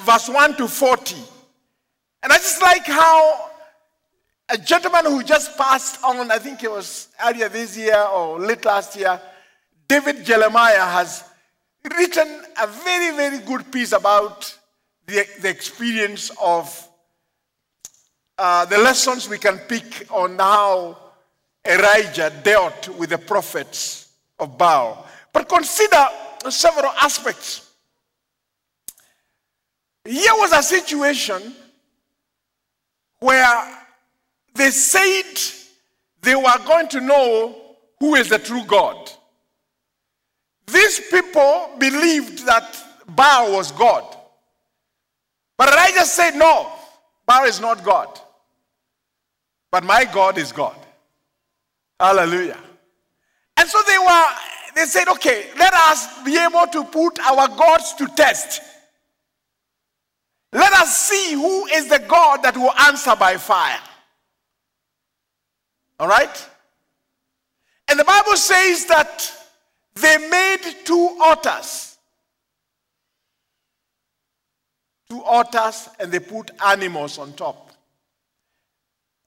verse 0.00 0.28
1 0.28 0.56
to 0.56 0.68
40. 0.68 1.16
And 2.22 2.32
I 2.32 2.36
just 2.36 2.60
like 2.60 2.86
how 2.86 3.50
a 4.48 4.58
gentleman 4.58 5.06
who 5.06 5.22
just 5.22 5.56
passed 5.56 6.02
on, 6.04 6.30
I 6.30 6.38
think 6.38 6.62
it 6.62 6.70
was 6.70 7.08
earlier 7.24 7.48
this 7.48 7.76
year 7.76 7.98
or 8.02 8.38
late 8.38 8.64
last 8.64 8.96
year, 8.96 9.20
David 9.88 10.24
Jeremiah 10.24 10.84
has 10.84 11.24
written 11.96 12.42
a 12.60 12.66
very, 12.66 13.16
very 13.16 13.38
good 13.38 13.70
piece 13.70 13.92
about 13.92 14.56
the, 15.06 15.26
the 15.40 15.48
experience 15.48 16.30
of 16.42 16.88
uh, 18.38 18.64
the 18.66 18.78
lessons 18.78 19.28
we 19.28 19.38
can 19.38 19.58
pick 19.58 20.06
on 20.10 20.38
how 20.38 20.98
Elijah 21.66 22.32
dealt 22.42 22.88
with 22.98 23.10
the 23.10 23.18
prophets 23.18 24.12
of 24.38 24.58
Baal. 24.58 25.06
But 25.32 25.48
consider 25.48 26.04
several 26.50 26.92
aspects. 27.00 27.72
Here 30.04 30.32
was 30.34 30.52
a 30.52 30.62
situation 30.62 31.54
where 33.20 33.78
they 34.54 34.70
said 34.70 35.40
they 36.20 36.34
were 36.34 36.58
going 36.66 36.88
to 36.88 37.00
know 37.00 37.56
who 37.98 38.14
is 38.14 38.28
the 38.28 38.38
true 38.38 38.64
God. 38.66 39.10
These 40.66 41.08
people 41.10 41.70
believed 41.78 42.46
that 42.46 42.76
Baal 43.08 43.52
was 43.52 43.72
God. 43.72 44.16
But 45.56 45.72
Elijah 45.72 46.04
said, 46.04 46.32
No, 46.32 46.70
Baal 47.26 47.44
is 47.44 47.60
not 47.60 47.84
God. 47.84 48.20
But 49.74 49.82
my 49.82 50.04
God 50.04 50.38
is 50.38 50.52
God. 50.52 50.76
Hallelujah. 51.98 52.60
And 53.56 53.68
so 53.68 53.82
they 53.88 53.98
were 53.98 54.26
they 54.76 54.84
said, 54.84 55.08
okay, 55.08 55.48
let 55.58 55.74
us 55.74 56.22
be 56.22 56.38
able 56.38 56.68
to 56.68 56.84
put 56.84 57.18
our 57.18 57.48
gods 57.48 57.92
to 57.94 58.06
test. 58.14 58.62
Let 60.52 60.72
us 60.74 60.96
see 60.96 61.34
who 61.34 61.66
is 61.66 61.88
the 61.88 61.98
God 61.98 62.44
that 62.44 62.56
will 62.56 62.70
answer 62.86 63.16
by 63.16 63.36
fire. 63.36 63.80
All 65.98 66.06
right? 66.06 66.48
And 67.88 67.98
the 67.98 68.04
Bible 68.04 68.36
says 68.36 68.86
that 68.86 69.28
they 69.96 70.18
made 70.30 70.84
two 70.84 71.18
altars. 71.20 71.98
Two 75.10 75.20
altars, 75.24 75.88
and 75.98 76.12
they 76.12 76.20
put 76.20 76.52
animals 76.64 77.18
on 77.18 77.32
top. 77.32 77.63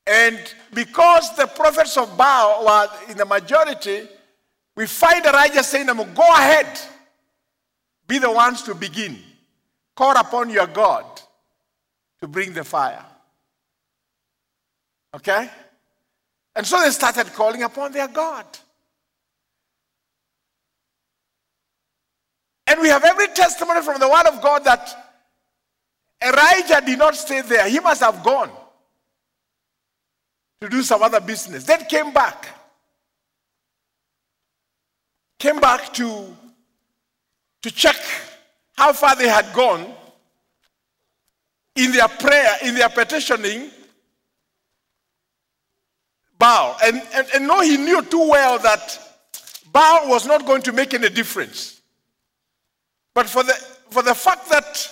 And 0.08 0.40
because 0.74 1.36
the 1.36 1.48
prophets 1.48 1.98
of 1.98 2.16
Baal 2.18 2.66
were 2.66 3.12
in 3.12 3.18
the 3.18 3.26
majority, 3.26 4.08
we 4.76 4.88
find 4.88 5.26
Elijah 5.26 5.64
saying 5.64 5.88
them, 5.88 5.98
Go 5.98 6.34
ahead, 6.34 6.80
be 8.08 8.18
the 8.18 8.32
ones 8.32 8.62
to 8.64 8.74
begin. 8.74 9.20
Call 9.96 10.16
upon 10.16 10.50
your 10.50 10.68
God 10.68 11.04
to 12.22 12.28
bring 12.28 12.54
the 12.54 12.64
fire. 12.64 13.04
Okay? 15.14 15.50
And 16.56 16.66
so 16.66 16.82
they 16.82 16.90
started 16.92 17.28
calling 17.34 17.64
upon 17.64 17.92
their 17.92 18.08
God. 18.08 18.46
And 22.66 22.80
we 22.80 22.88
have 22.90 23.04
every 23.04 23.28
testimony 23.28 23.82
from 23.82 24.00
the 24.00 24.08
Word 24.08 24.28
of 24.28 24.42
God 24.42 24.64
that 24.64 25.16
Elijah 26.22 26.86
did 26.86 27.00
not 27.00 27.16
stay 27.16 27.42
there. 27.42 27.68
He 27.68 27.80
must 27.80 28.02
have 28.02 28.24
gone 28.24 28.52
to 30.62 30.70
do 30.70 30.82
some 30.82 31.04
other 31.04 31.20
business. 31.20 31.64
Then 31.64 31.86
came 31.86 32.12
back 32.14 32.48
came 35.40 35.60
back 35.60 35.94
to, 35.94 36.36
to 37.62 37.72
check 37.72 37.96
how 38.76 38.94
far 38.94 39.16
they 39.16 39.28
had 39.28 39.52
gone 39.54 39.94
in 41.76 41.92
their 41.92 42.08
prayer, 42.08 42.58
in 42.64 42.76
their 42.76 42.90
petitioning 42.90 43.70
Baal. 46.40 46.78
And, 46.84 47.02
and, 47.14 47.28
and 47.36 47.48
no, 47.48 47.62
he 47.62 47.78
knew 47.78 48.02
too 48.04 48.30
well 48.30 48.60
that 48.60 49.00
Baal 49.72 50.10
was 50.10 50.26
not 50.26 50.46
going 50.46 50.62
to 50.64 50.72
make 50.72 50.94
any 50.94 51.10
difference. 51.10 51.82
But 53.14 53.28
for 53.28 53.44
the, 53.44 53.54
for 53.90 54.04
the 54.04 54.14
fact 54.14 54.50
that 54.50 54.92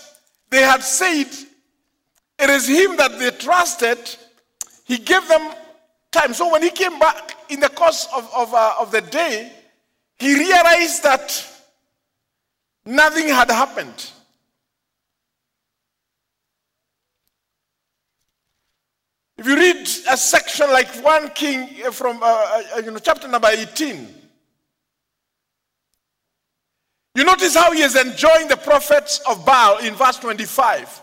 they 0.50 0.62
had 0.62 0.82
said 0.82 1.28
it 2.38 2.50
is 2.50 2.68
him 2.68 2.98
that 2.98 3.18
they 3.18 3.32
trusted, 3.32 3.98
he 4.86 4.98
gave 4.98 5.28
them 5.28 5.54
time. 6.12 6.34
So 6.34 6.52
when 6.52 6.64
he 6.64 6.70
came 6.70 6.98
back 7.00 7.36
in 7.50 7.60
the 7.60 7.70
course 7.70 8.08
of, 8.16 8.30
of, 8.34 8.54
uh, 8.54 8.76
of 8.80 8.92
the 8.92 9.02
day, 9.02 9.52
he 10.18 10.34
realized 10.38 11.04
that 11.04 11.46
nothing 12.86 13.28
had 13.28 13.50
happened. 13.50 14.12
If 19.38 19.48
you 19.48 19.56
read 19.58 19.88
a 20.10 20.16
section 20.16 20.72
like 20.72 20.88
1 21.04 21.30
King 21.32 21.70
uh, 21.86 21.92
from 21.92 22.24
uh, 22.24 22.64
uh, 22.76 22.80
you 22.80 22.92
know, 22.92 23.00
chapter 23.00 23.28
number 23.28 23.50
18, 23.50 24.08
you 27.16 27.24
notice 27.24 27.56
how 27.56 27.72
he 27.72 27.82
is 27.82 27.96
enjoying 27.96 28.48
the 28.48 28.58
prophets 28.58 29.20
of 29.28 29.46
Baal 29.46 29.80
in 29.80 29.94
verse 29.96 30.18
25. 30.18 31.02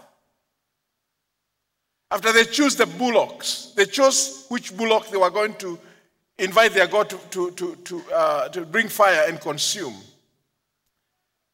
After 2.13 2.31
they 2.31 2.45
choose 2.45 2.77
the 2.77 2.85
bullocks, 2.85 3.73
they 3.75 3.87
chose 3.87 4.45
which 4.51 4.77
bullock 4.77 5.09
they 5.09 5.17
were 5.17 5.31
going 5.31 5.55
to 5.55 5.79
invite 6.37 6.75
their 6.75 6.87
God 6.87 7.09
to, 7.09 7.17
to, 7.31 7.51
to, 7.53 7.75
to, 7.75 8.03
uh, 8.15 8.49
to 8.51 8.67
bring 8.67 8.89
fire 8.89 9.25
and 9.29 9.41
consume. 9.41 9.95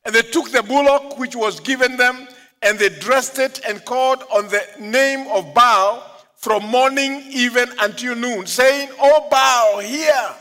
And 0.05 0.12
they 0.12 0.23
took 0.23 0.50
the 0.50 0.65
bullock 0.65 1.17
which 1.17 1.37
was 1.37 1.61
given 1.61 1.97
them 1.97 2.27
and 2.62 2.77
they 2.77 2.88
dressed 2.88 3.38
it 3.38 3.61
and 3.69 3.85
called 3.85 4.25
on 4.33 4.49
the 4.49 4.67
name 4.81 5.29
of 5.29 5.55
Baal 5.55 6.03
from 6.35 6.65
morning 6.65 7.23
even 7.31 7.69
until 7.79 8.17
noon, 8.17 8.45
saying, 8.49 8.88
Oh, 8.99 9.29
Baal, 9.31 9.79
hear, 9.79 10.35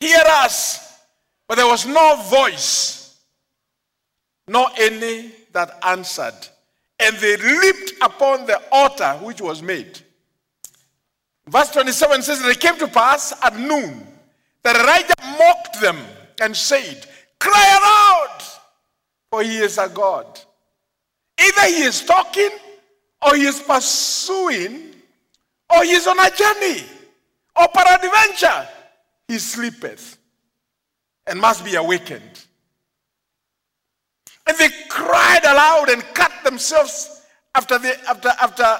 hear 0.00 0.22
us. 0.26 0.98
But 1.48 1.54
there 1.54 1.66
was 1.66 1.86
no 1.86 2.16
voice, 2.28 3.16
nor 4.46 4.66
any 4.76 5.30
that 5.52 5.78
answered. 5.82 6.34
And 7.00 7.16
they 7.16 7.36
leaped 7.36 7.94
upon 8.00 8.46
the 8.46 8.60
altar 8.70 9.12
which 9.22 9.40
was 9.40 9.62
made. 9.62 10.00
Verse 11.46 11.70
27 11.70 12.22
says, 12.22 12.42
They 12.42 12.54
came 12.54 12.78
to 12.78 12.88
pass 12.88 13.32
at 13.42 13.58
noon 13.58 14.06
that 14.62 14.76
Elijah 14.76 15.38
mocked 15.38 15.80
them 15.80 15.98
and 16.40 16.56
said, 16.56 17.06
Cry 17.38 17.78
aloud, 17.80 18.42
for 19.30 19.42
he 19.42 19.58
is 19.58 19.76
a 19.78 19.88
God. 19.88 20.40
Either 21.38 21.66
he 21.66 21.82
is 21.82 22.04
talking 22.04 22.50
or 23.22 23.34
he 23.34 23.44
is 23.44 23.60
pursuing 23.60 24.94
or 25.74 25.84
he 25.84 25.92
is 25.92 26.06
on 26.06 26.18
a 26.18 26.30
journey, 26.30 26.84
or 27.56 27.68
peradventure 27.68 28.68
he 29.28 29.38
sleepeth 29.38 30.18
and 31.26 31.40
must 31.40 31.64
be 31.64 31.74
awakened. 31.74 32.44
And 34.46 34.56
they 34.58 34.68
cried 34.88 35.44
aloud 35.44 35.88
and 35.88 36.02
cut 36.14 36.32
themselves 36.44 37.22
after, 37.54 37.78
the, 37.78 37.98
after, 38.08 38.28
after 38.40 38.76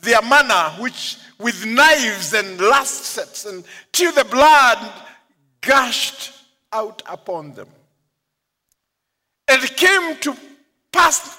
their 0.00 0.22
manner, 0.22 0.70
which 0.80 1.18
with 1.38 1.64
knives 1.66 2.32
and 2.34 2.60
lancets, 2.60 3.44
and 3.44 3.64
till 3.92 4.12
the 4.12 4.24
blood 4.24 4.92
gushed 5.60 6.32
out 6.72 7.02
upon 7.06 7.54
them. 7.54 7.68
And 9.48 9.62
it 9.62 9.76
came 9.76 10.16
to 10.18 10.36
pass 10.92 11.38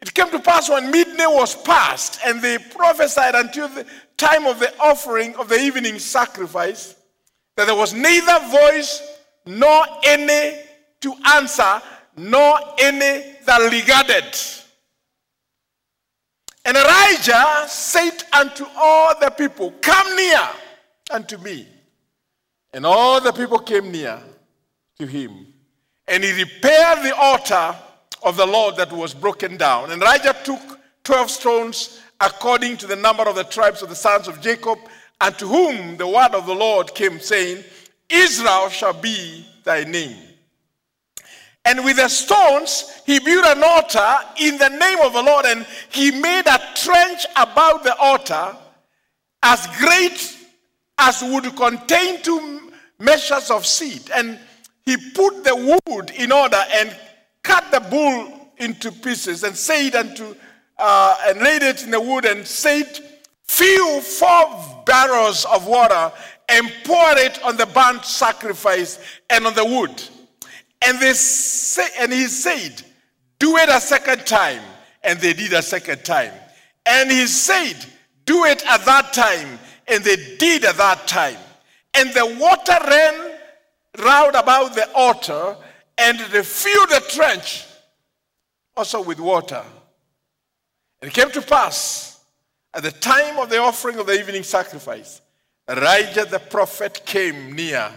it 0.00 0.14
came 0.14 0.30
to 0.30 0.38
pass 0.38 0.70
when 0.70 0.90
midday 0.90 1.26
was 1.26 1.56
past, 1.56 2.20
and 2.24 2.40
they 2.40 2.58
prophesied 2.58 3.34
until 3.34 3.68
the 3.68 3.84
time 4.16 4.46
of 4.46 4.60
the 4.60 4.72
offering 4.78 5.34
of 5.36 5.48
the 5.48 5.58
evening 5.58 5.98
sacrifice, 5.98 6.94
that 7.56 7.66
there 7.66 7.74
was 7.74 7.94
neither 7.94 8.38
voice 8.48 9.02
nor 9.44 9.84
any 10.04 10.60
to 11.00 11.14
answer, 11.34 11.82
nor 12.18 12.58
any 12.78 13.36
that 13.46 13.70
regarded. 13.70 14.36
And 16.64 16.76
Elijah 16.76 17.64
said 17.68 18.24
unto 18.32 18.66
all 18.76 19.18
the 19.18 19.30
people, 19.30 19.72
Come 19.80 20.16
near 20.16 20.48
unto 21.10 21.38
me. 21.38 21.66
And 22.72 22.84
all 22.84 23.20
the 23.20 23.32
people 23.32 23.58
came 23.58 23.90
near 23.90 24.20
to 24.98 25.06
him. 25.06 25.46
And 26.06 26.22
he 26.22 26.32
repaired 26.32 27.02
the 27.02 27.16
altar 27.16 27.74
of 28.22 28.36
the 28.36 28.46
Lord 28.46 28.76
that 28.76 28.92
was 28.92 29.14
broken 29.14 29.56
down. 29.56 29.90
And 29.90 30.02
Elijah 30.02 30.36
took 30.44 30.60
12 31.04 31.30
stones 31.30 32.00
according 32.20 32.76
to 32.78 32.86
the 32.86 32.96
number 32.96 33.26
of 33.28 33.36
the 33.36 33.44
tribes 33.44 33.82
of 33.82 33.88
the 33.88 33.94
sons 33.94 34.28
of 34.28 34.40
Jacob, 34.40 34.78
unto 35.20 35.46
whom 35.46 35.96
the 35.96 36.06
word 36.06 36.34
of 36.34 36.46
the 36.46 36.54
Lord 36.54 36.94
came, 36.94 37.20
saying, 37.20 37.64
Israel 38.08 38.68
shall 38.68 38.92
be 38.92 39.46
thy 39.64 39.84
name. 39.84 40.27
And 41.64 41.84
with 41.84 41.96
the 41.96 42.08
stones, 42.08 43.02
he 43.04 43.18
built 43.18 43.44
an 43.44 43.62
altar 43.62 44.16
in 44.40 44.56
the 44.58 44.70
name 44.70 45.00
of 45.00 45.12
the 45.12 45.22
Lord, 45.22 45.44
and 45.44 45.66
he 45.90 46.10
made 46.10 46.46
a 46.46 46.60
trench 46.74 47.26
about 47.36 47.84
the 47.84 47.94
altar 47.96 48.56
as 49.42 49.66
great 49.78 50.36
as 50.98 51.22
would 51.22 51.54
contain 51.56 52.22
two 52.22 52.72
measures 52.98 53.50
of 53.50 53.66
seed. 53.66 54.10
And 54.14 54.38
he 54.84 54.96
put 55.12 55.44
the 55.44 55.78
wood 55.86 56.10
in 56.12 56.32
order 56.32 56.62
and 56.72 56.96
cut 57.42 57.70
the 57.70 57.80
bull 57.80 58.50
into 58.56 58.90
pieces 58.90 59.44
and 59.44 59.56
said 59.56 59.94
unto, 59.94 60.34
uh, 60.78 61.16
and 61.26 61.40
laid 61.40 61.62
it 61.62 61.84
in 61.84 61.90
the 61.90 62.00
wood 62.00 62.24
and 62.24 62.46
said, 62.46 62.98
fill 63.44 64.00
four 64.00 64.82
barrels 64.84 65.44
of 65.44 65.66
water 65.66 66.12
and 66.48 66.72
pour 66.84 67.16
it 67.18 67.42
on 67.44 67.56
the 67.56 67.66
burnt 67.66 68.04
sacrifice 68.04 68.98
and 69.30 69.46
on 69.46 69.54
the 69.54 69.64
wood. 69.64 70.02
And 70.84 71.00
they 71.00 71.12
say, 71.12 71.88
and 71.98 72.12
he 72.12 72.26
said, 72.26 72.82
do 73.38 73.56
it 73.56 73.68
a 73.68 73.80
second 73.80 74.26
time. 74.26 74.62
And 75.02 75.18
they 75.20 75.32
did 75.32 75.52
a 75.52 75.62
second 75.62 76.04
time. 76.04 76.32
And 76.86 77.10
he 77.10 77.26
said, 77.26 77.76
do 78.24 78.44
it 78.44 78.64
at 78.66 78.84
that 78.84 79.12
time. 79.12 79.58
And 79.86 80.04
they 80.04 80.36
did 80.36 80.64
at 80.64 80.76
that 80.76 81.06
time. 81.06 81.38
And 81.94 82.10
the 82.10 82.36
water 82.38 82.76
ran 82.86 83.32
round 83.98 84.34
about 84.36 84.74
the 84.74 84.90
altar 84.94 85.56
and 85.96 86.18
they 86.18 86.42
filled 86.42 86.90
the 86.90 87.04
trench 87.08 87.64
also 88.76 89.02
with 89.02 89.18
water. 89.18 89.62
And 91.00 91.10
it 91.10 91.14
came 91.14 91.30
to 91.32 91.42
pass 91.42 92.08
at 92.74 92.82
the 92.82 92.92
time 92.92 93.38
of 93.38 93.48
the 93.48 93.58
offering 93.58 93.98
of 93.98 94.06
the 94.06 94.18
evening 94.18 94.42
sacrifice, 94.42 95.20
Elijah 95.68 96.24
the 96.24 96.38
prophet 96.38 97.02
came 97.04 97.52
near 97.52 97.90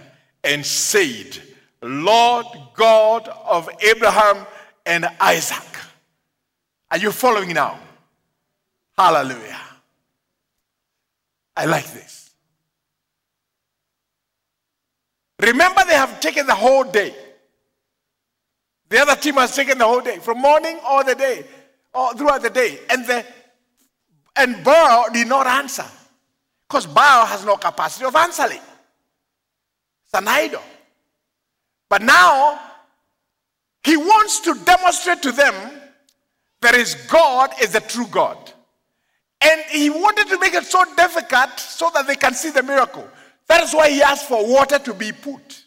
and 0.44 0.66
said, 0.66 1.40
Lord 1.82 2.46
God 2.76 3.28
of 3.28 3.70
Abraham 3.82 4.46
and 4.86 5.06
Isaac. 5.20 5.64
Are 6.90 6.98
you 6.98 7.12
following 7.12 7.54
now? 7.54 7.80
Hallelujah. 8.98 9.60
I 11.56 11.66
like 11.66 11.92
this. 11.94 12.32
Remember, 15.40 15.82
they 15.88 15.96
have 15.96 16.20
taken 16.20 16.46
the 16.46 16.56
whole 16.56 16.84
day. 16.84 17.16
The 18.90 19.00
other 19.00 19.16
team 19.16 19.36
has 19.36 19.56
taken 19.56 19.78
the 19.78 19.86
whole 19.86 20.02
day, 20.02 20.18
from 20.20 20.40
morning 20.40 20.80
all 20.84 21.04
the 21.04 21.16
day, 21.16 21.46
all 21.94 22.14
throughout 22.14 22.42
the 22.42 22.50
day. 22.50 22.80
And 22.90 23.06
the 23.08 23.26
and 24.36 24.64
Baal 24.64 25.12
did 25.12 25.28
not 25.28 25.48
answer. 25.48 25.86
Because 26.68 26.86
Baal 26.86 27.26
has 27.26 27.46
no 27.46 27.58
capacity 27.58 28.06
of 28.06 28.16
answering. 28.16 28.60
It's 30.06 30.14
an 30.14 30.28
idol. 30.28 30.62
But 31.92 32.04
now 32.04 32.58
he 33.84 33.98
wants 33.98 34.40
to 34.40 34.54
demonstrate 34.64 35.22
to 35.24 35.34
them 35.34 35.54
that 36.62 36.74
his 36.74 36.96
God 36.96 37.52
is 37.62 37.74
the 37.74 37.82
true 37.82 38.08
God. 38.08 38.38
And 39.42 39.60
he 39.70 39.90
wanted 39.90 40.30
to 40.30 40.40
make 40.40 40.54
it 40.54 40.64
so 40.64 40.86
difficult 40.96 41.60
so 41.60 41.92
that 41.94 42.08
they 42.08 42.16
can 42.16 42.34
see 42.34 42.50
the 42.50 42.64
miracle. 42.64 43.06
That 43.48 43.62
is 43.64 43.74
why 43.74 43.90
he 43.90 44.02
asked 44.02 44.30
for 44.30 44.48
water 44.48 44.80
to 44.80 44.94
be 44.94 45.12
put. 45.12 45.66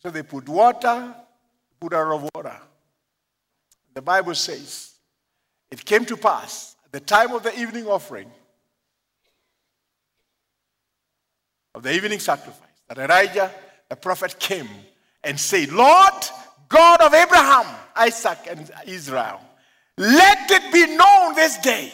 So 0.00 0.10
they 0.10 0.22
put 0.22 0.48
water, 0.48 1.12
put 1.80 1.92
of 1.92 2.30
water. 2.32 2.56
The 3.94 4.02
Bible 4.02 4.36
says, 4.36 4.92
it 5.72 5.84
came 5.84 6.04
to 6.04 6.16
pass 6.16 6.76
at 6.84 6.92
the 6.92 7.00
time 7.00 7.32
of 7.32 7.42
the 7.42 7.58
evening 7.58 7.88
offering, 7.88 8.30
of 11.74 11.82
the 11.82 11.92
evening 11.92 12.20
sacrifice, 12.20 12.68
that 12.86 12.98
Elijah 12.98 13.50
the 13.94 14.00
prophet 14.00 14.36
came 14.40 14.68
and 15.22 15.38
said, 15.38 15.70
Lord, 15.70 16.12
God 16.68 17.00
of 17.00 17.14
Abraham, 17.14 17.64
Isaac, 17.94 18.38
and 18.50 18.68
Israel, 18.86 19.40
let 19.96 20.50
it 20.50 20.72
be 20.72 20.96
known 20.96 21.36
this 21.36 21.56
day 21.58 21.92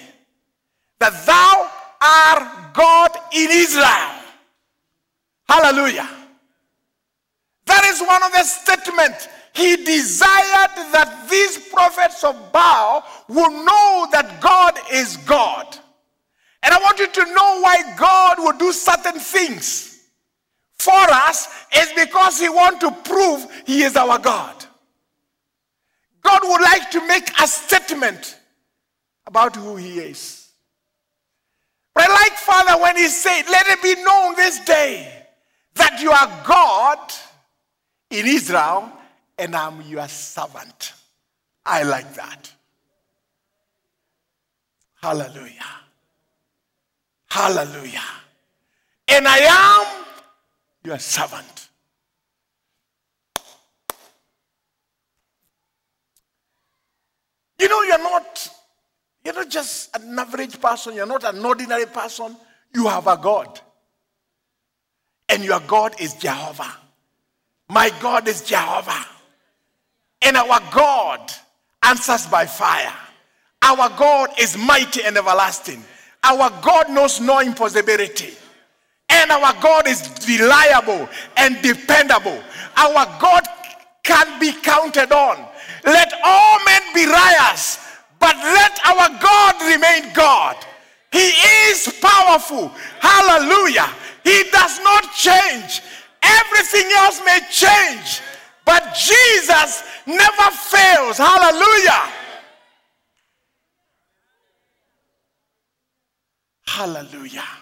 that 0.98 1.12
thou 1.26 1.70
art 2.00 2.72
God 2.72 3.10
in 3.34 3.50
Israel. 3.50 4.14
Hallelujah. 5.46 6.08
That 7.66 7.84
is 7.84 8.00
one 8.00 8.22
of 8.22 8.32
the 8.32 8.44
statements 8.44 9.28
he 9.52 9.76
desired 9.84 10.70
that 10.92 11.26
these 11.28 11.58
prophets 11.68 12.24
of 12.24 12.50
Baal 12.50 13.04
will 13.28 13.50
know 13.50 14.08
that 14.10 14.40
God 14.40 14.78
is 14.90 15.18
God. 15.18 15.76
And 16.62 16.72
I 16.72 16.78
want 16.78 16.98
you 16.98 17.08
to 17.08 17.24
know 17.26 17.60
why 17.60 17.94
God 17.98 18.38
will 18.38 18.56
do 18.56 18.72
certain 18.72 19.20
things 19.20 19.89
for 20.80 20.92
us 20.92 21.46
is 21.76 21.92
because 21.94 22.40
he 22.40 22.48
wants 22.48 22.80
to 22.80 22.90
prove 22.90 23.46
he 23.66 23.82
is 23.82 23.96
our 23.96 24.18
God. 24.18 24.64
God 26.22 26.40
would 26.42 26.62
like 26.62 26.90
to 26.92 27.06
make 27.06 27.28
a 27.40 27.46
statement 27.46 28.38
about 29.26 29.54
who 29.56 29.76
he 29.76 29.98
is. 29.98 30.48
But 31.94 32.08
I 32.08 32.12
like 32.14 32.32
Father 32.32 32.82
when 32.82 32.96
he 32.96 33.08
said, 33.08 33.42
Let 33.50 33.66
it 33.66 33.82
be 33.82 33.94
known 34.02 34.36
this 34.36 34.60
day 34.60 35.26
that 35.74 36.00
you 36.00 36.10
are 36.12 36.44
God 36.46 37.12
in 38.10 38.26
Israel 38.26 38.90
and 39.38 39.54
I'm 39.54 39.82
your 39.82 40.08
servant. 40.08 40.94
I 41.64 41.82
like 41.82 42.14
that. 42.14 42.50
Hallelujah. 45.02 45.52
Hallelujah. 47.28 48.00
And 49.08 49.26
I 49.26 49.38
am 49.38 49.89
your 50.84 50.98
servant. 50.98 51.68
You 57.58 57.68
know, 57.68 57.82
you're 57.82 57.98
not, 57.98 58.48
you're 59.24 59.34
not 59.34 59.50
just 59.50 59.94
an 59.94 60.18
average 60.18 60.60
person, 60.60 60.94
you're 60.94 61.06
not 61.06 61.24
an 61.24 61.44
ordinary 61.44 61.86
person. 61.86 62.34
You 62.74 62.86
have 62.86 63.06
a 63.06 63.16
God. 63.16 63.60
And 65.28 65.44
your 65.44 65.60
God 65.60 66.00
is 66.00 66.14
Jehovah. 66.14 66.76
My 67.68 67.90
God 68.00 68.26
is 68.28 68.42
Jehovah. 68.42 69.04
And 70.22 70.36
our 70.36 70.60
God 70.72 71.32
answers 71.82 72.26
by 72.26 72.46
fire. 72.46 72.92
Our 73.62 73.90
God 73.90 74.30
is 74.40 74.56
mighty 74.56 75.02
and 75.04 75.16
everlasting. 75.16 75.84
Our 76.22 76.50
God 76.62 76.90
knows 76.90 77.20
no 77.20 77.38
impossibility. 77.40 78.34
Our 79.28 79.52
God 79.60 79.88
is 79.88 80.08
reliable 80.28 81.08
and 81.36 81.60
dependable. 81.62 82.40
Our 82.76 83.04
God 83.20 83.44
can 84.02 84.38
be 84.38 84.52
counted 84.52 85.12
on. 85.12 85.36
Let 85.84 86.12
all 86.24 86.58
men 86.64 86.82
be 86.94 87.06
liars, 87.06 87.78
but 88.18 88.36
let 88.36 88.78
our 88.86 89.08
God 89.20 89.54
remain 89.62 90.12
God. 90.14 90.56
He 91.12 91.32
is 91.68 91.92
powerful. 92.00 92.68
Hallelujah. 93.00 93.88
He 94.22 94.44
does 94.52 94.78
not 94.80 95.12
change. 95.14 95.82
Everything 96.22 96.88
else 96.96 97.20
may 97.24 97.40
change, 97.50 98.20
but 98.64 98.94
Jesus 98.94 99.82
never 100.06 100.50
fails. 100.50 101.16
Hallelujah. 101.18 102.02
Hallelujah. 106.66 107.59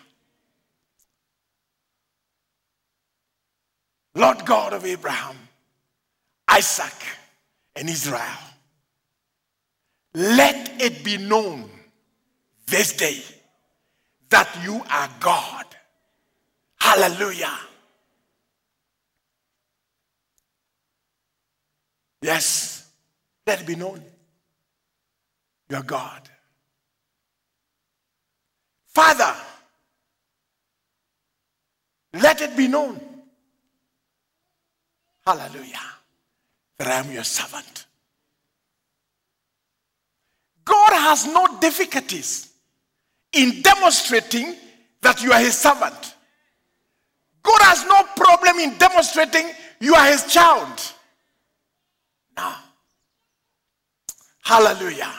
Lord 4.18 4.44
God 4.44 4.72
of 4.72 4.84
Abraham, 4.84 5.36
Isaac, 6.48 7.06
and 7.76 7.88
Israel, 7.88 8.20
let 10.12 10.82
it 10.82 11.04
be 11.04 11.18
known 11.18 11.70
this 12.66 12.94
day 12.94 13.22
that 14.30 14.48
you 14.64 14.82
are 14.90 15.08
God. 15.20 15.66
Hallelujah. 16.80 17.56
Yes, 22.20 22.90
let 23.46 23.60
it 23.60 23.66
be 23.68 23.76
known. 23.76 24.02
You 25.70 25.76
are 25.76 25.82
God. 25.84 26.28
Father, 28.88 29.32
let 32.14 32.40
it 32.40 32.56
be 32.56 32.66
known. 32.66 33.07
Hallelujah. 35.28 35.76
That 36.78 36.88
I 36.88 37.00
am 37.00 37.12
your 37.12 37.22
servant. 37.22 37.84
God 40.64 40.92
has 40.94 41.26
no 41.26 41.60
difficulties 41.60 42.50
in 43.34 43.60
demonstrating 43.60 44.56
that 45.02 45.22
you 45.22 45.30
are 45.32 45.40
his 45.40 45.58
servant. 45.58 46.14
God 47.42 47.60
has 47.60 47.84
no 47.84 48.04
problem 48.16 48.58
in 48.58 48.78
demonstrating 48.78 49.50
you 49.80 49.94
are 49.94 50.06
his 50.06 50.32
child. 50.32 50.80
No. 52.34 52.50
Hallelujah. 54.40 55.12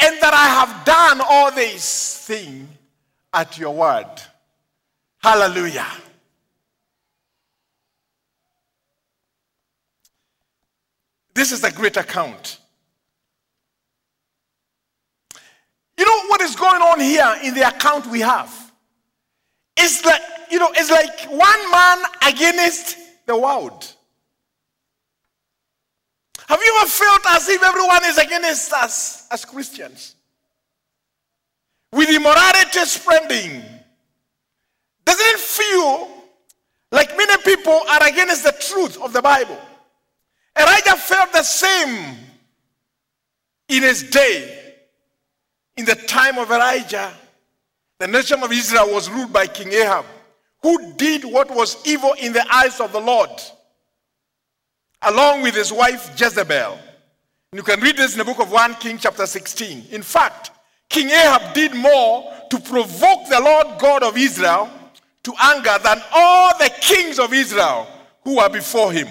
And 0.00 0.16
that 0.22 0.32
I 0.32 0.48
have 0.48 0.86
done 0.86 1.20
all 1.28 1.50
these 1.50 2.16
things 2.16 2.66
at 3.30 3.58
your 3.58 3.74
word. 3.74 4.08
Hallelujah. 5.18 5.86
This 11.34 11.52
is 11.52 11.64
a 11.64 11.72
great 11.72 11.96
account. 11.96 12.58
You 15.96 16.04
know 16.04 16.26
what 16.28 16.40
is 16.40 16.56
going 16.56 16.82
on 16.82 17.00
here 17.00 17.36
in 17.42 17.54
the 17.54 17.66
account 17.66 18.06
we 18.06 18.20
have? 18.20 18.72
It's 19.76 20.04
like, 20.04 20.20
you 20.50 20.58
know, 20.58 20.70
it's 20.74 20.90
like 20.90 21.24
one 21.30 21.70
man 21.70 21.98
against 22.26 22.98
the 23.26 23.36
world. 23.36 23.94
Have 26.48 26.60
you 26.62 26.78
ever 26.80 26.90
felt 26.90 27.22
as 27.28 27.48
if 27.48 27.62
everyone 27.62 28.04
is 28.04 28.18
against 28.18 28.72
us 28.72 29.26
as 29.30 29.44
Christians? 29.44 30.16
With 31.92 32.10
immorality 32.10 32.84
spreading, 32.84 33.62
doesn't 35.04 35.26
it 35.26 35.38
feel 35.40 36.08
like 36.90 37.16
many 37.16 37.42
people 37.42 37.80
are 37.88 38.06
against 38.06 38.44
the 38.44 38.52
truth 38.52 39.00
of 39.00 39.12
the 39.12 39.22
Bible? 39.22 39.58
Elijah 40.58 40.96
felt 40.96 41.32
the 41.32 41.42
same 41.42 42.16
in 43.68 43.82
his 43.82 44.02
day. 44.04 44.58
In 45.76 45.86
the 45.86 45.94
time 45.94 46.38
of 46.38 46.50
Elijah, 46.50 47.12
the 47.98 48.06
nation 48.06 48.42
of 48.42 48.52
Israel 48.52 48.92
was 48.92 49.08
ruled 49.08 49.32
by 49.32 49.46
King 49.46 49.72
Ahab, 49.72 50.04
who 50.60 50.92
did 50.94 51.24
what 51.24 51.50
was 51.50 51.76
evil 51.86 52.12
in 52.20 52.32
the 52.32 52.44
eyes 52.54 52.78
of 52.80 52.92
the 52.92 53.00
Lord, 53.00 53.30
along 55.02 55.42
with 55.42 55.54
his 55.54 55.72
wife 55.72 56.10
Jezebel. 56.20 56.72
And 56.72 57.58
you 57.58 57.62
can 57.62 57.80
read 57.80 57.96
this 57.96 58.12
in 58.12 58.18
the 58.18 58.24
book 58.24 58.40
of 58.40 58.50
1 58.50 58.74
King, 58.74 58.98
chapter 58.98 59.26
16. 59.26 59.86
In 59.90 60.02
fact, 60.02 60.50
King 60.88 61.08
Ahab 61.08 61.54
did 61.54 61.74
more 61.74 62.30
to 62.50 62.60
provoke 62.60 63.28
the 63.28 63.40
Lord 63.40 63.78
God 63.78 64.02
of 64.02 64.16
Israel 64.18 64.70
to 65.22 65.32
anger 65.40 65.76
than 65.82 66.02
all 66.12 66.56
the 66.58 66.70
kings 66.80 67.18
of 67.18 67.32
Israel 67.32 67.86
who 68.24 68.36
were 68.36 68.48
before 68.48 68.92
him. 68.92 69.08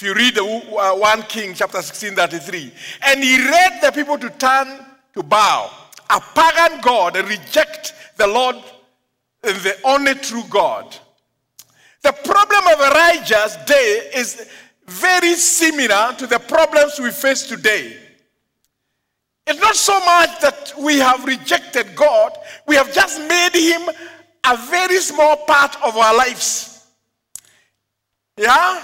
If 0.00 0.06
you 0.06 0.14
read 0.14 0.34
the 0.34 0.42
uh, 0.78 0.96
1 0.96 1.22
King 1.24 1.52
chapter 1.52 1.82
16, 1.82 2.14
33, 2.14 2.72
and 3.02 3.22
he 3.22 3.36
led 3.36 3.82
the 3.82 3.92
people 3.92 4.16
to 4.16 4.30
turn 4.30 4.66
to 5.12 5.22
Baal, 5.22 5.70
a 6.08 6.18
pagan 6.34 6.80
god, 6.80 7.16
and 7.16 7.28
reject 7.28 7.92
the 8.16 8.26
Lord, 8.26 8.56
the 9.42 9.76
only 9.84 10.14
true 10.14 10.44
God. 10.48 10.96
The 12.00 12.12
problem 12.12 12.66
of 12.68 12.80
Elijah's 12.80 13.58
day 13.66 14.10
is 14.14 14.48
very 14.86 15.34
similar 15.34 16.14
to 16.16 16.26
the 16.26 16.38
problems 16.38 16.98
we 16.98 17.10
face 17.10 17.46
today. 17.46 17.94
It's 19.46 19.60
not 19.60 19.76
so 19.76 20.00
much 20.00 20.40
that 20.40 20.72
we 20.78 20.98
have 21.00 21.26
rejected 21.26 21.94
God, 21.94 22.38
we 22.66 22.74
have 22.74 22.94
just 22.94 23.20
made 23.28 23.52
him 23.52 23.82
a 24.46 24.56
very 24.56 24.96
small 25.00 25.36
part 25.44 25.76
of 25.82 25.94
our 25.94 26.16
lives. 26.16 26.86
Yeah? 28.38 28.82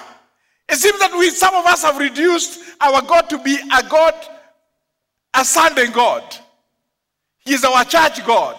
It 0.68 0.76
seems 0.76 0.98
that 0.98 1.12
we, 1.12 1.30
some 1.30 1.54
of 1.54 1.64
us 1.66 1.84
have 1.84 1.98
reduced 1.98 2.60
our 2.80 3.00
God 3.02 3.28
to 3.30 3.38
be 3.38 3.56
a 3.56 3.88
God, 3.88 4.14
a 5.34 5.44
Sunday 5.44 5.86
God. 5.88 6.22
He 7.38 7.54
is 7.54 7.64
our 7.64 7.84
church 7.84 8.24
God. 8.26 8.56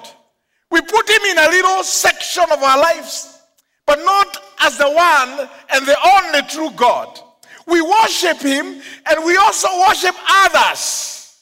We 0.72 0.82
put 0.82 1.10
him 1.10 1.22
in 1.24 1.38
a 1.38 1.50
little 1.50 1.84
section 1.84 2.44
of 2.52 2.62
our 2.64 2.80
lives, 2.80 3.42
but 3.86 4.00
not 4.00 4.38
as 4.60 4.78
the 4.78 4.90
one 4.90 5.50
and 5.74 5.86
the 5.86 5.98
only 6.16 6.42
true 6.48 6.72
God. 6.76 7.20
We 7.66 7.82
worship 7.82 8.40
him 8.40 8.82
and 9.10 9.26
we 9.26 9.36
also 9.36 9.68
worship 9.88 10.16
others. 10.30 11.38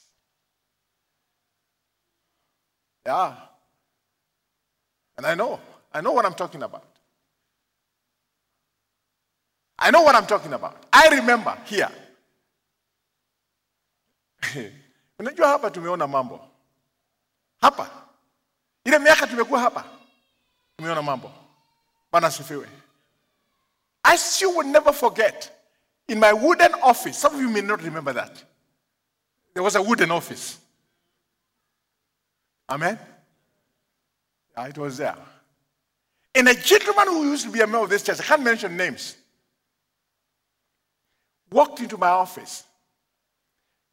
Yeah. 3.06 3.36
And 5.18 5.26
I 5.26 5.36
know, 5.36 5.60
I 5.94 6.02
know 6.02 6.12
what 6.12 6.26
I'm 6.26 6.34
talking 6.34 6.64
about. 6.64 6.84
I 9.78 9.92
know 9.92 10.02
what 10.02 10.16
I'm 10.16 10.26
talking 10.26 10.54
about. 10.54 10.86
I 10.92 11.10
remember 11.10 11.58
here. 11.66 11.90
Unajua 15.20 15.48
hapa 15.48 15.72
tumeona 15.72 16.08
mambo. 16.08 16.40
Hapa. 17.62 17.90
Ile 18.86 19.00
miaka 19.00 19.28
tumekuwa 19.28 19.60
hapa. 19.60 19.84
Tumeona 20.78 21.02
mambo. 21.02 21.32
Bwana 22.12 22.28
asifiwe. 22.28 22.68
I 24.04 24.18
still 24.18 24.56
will 24.58 24.68
never 24.68 24.94
forget 24.94 25.52
in 26.08 26.20
my 26.20 26.32
wooden 26.34 26.74
office. 26.84 27.20
Some 27.20 27.36
of 27.36 27.42
you 27.42 27.50
may 27.50 27.62
not 27.62 27.82
remember 27.82 28.14
that. 28.14 28.44
There 29.54 29.64
was 29.64 29.76
a 29.76 29.82
wooden 29.82 30.12
office. 30.12 30.58
Amen? 32.70 33.00
It 34.58 34.78
was 34.78 34.98
there. 34.98 35.16
And 36.34 36.50
a 36.50 36.54
gentleman 36.54 37.08
who 37.08 37.32
used 37.32 37.46
to 37.46 37.52
be 37.52 37.62
a 37.62 37.68
member 37.68 37.84
of 37.84 37.90
this 37.90 38.04
church, 38.04 38.20
I 38.20 38.24
can't 38.24 38.44
mention 38.44 38.76
names, 38.76 39.16
walked 41.56 41.80
into 41.80 41.98
my 41.98 42.10
office 42.10 42.66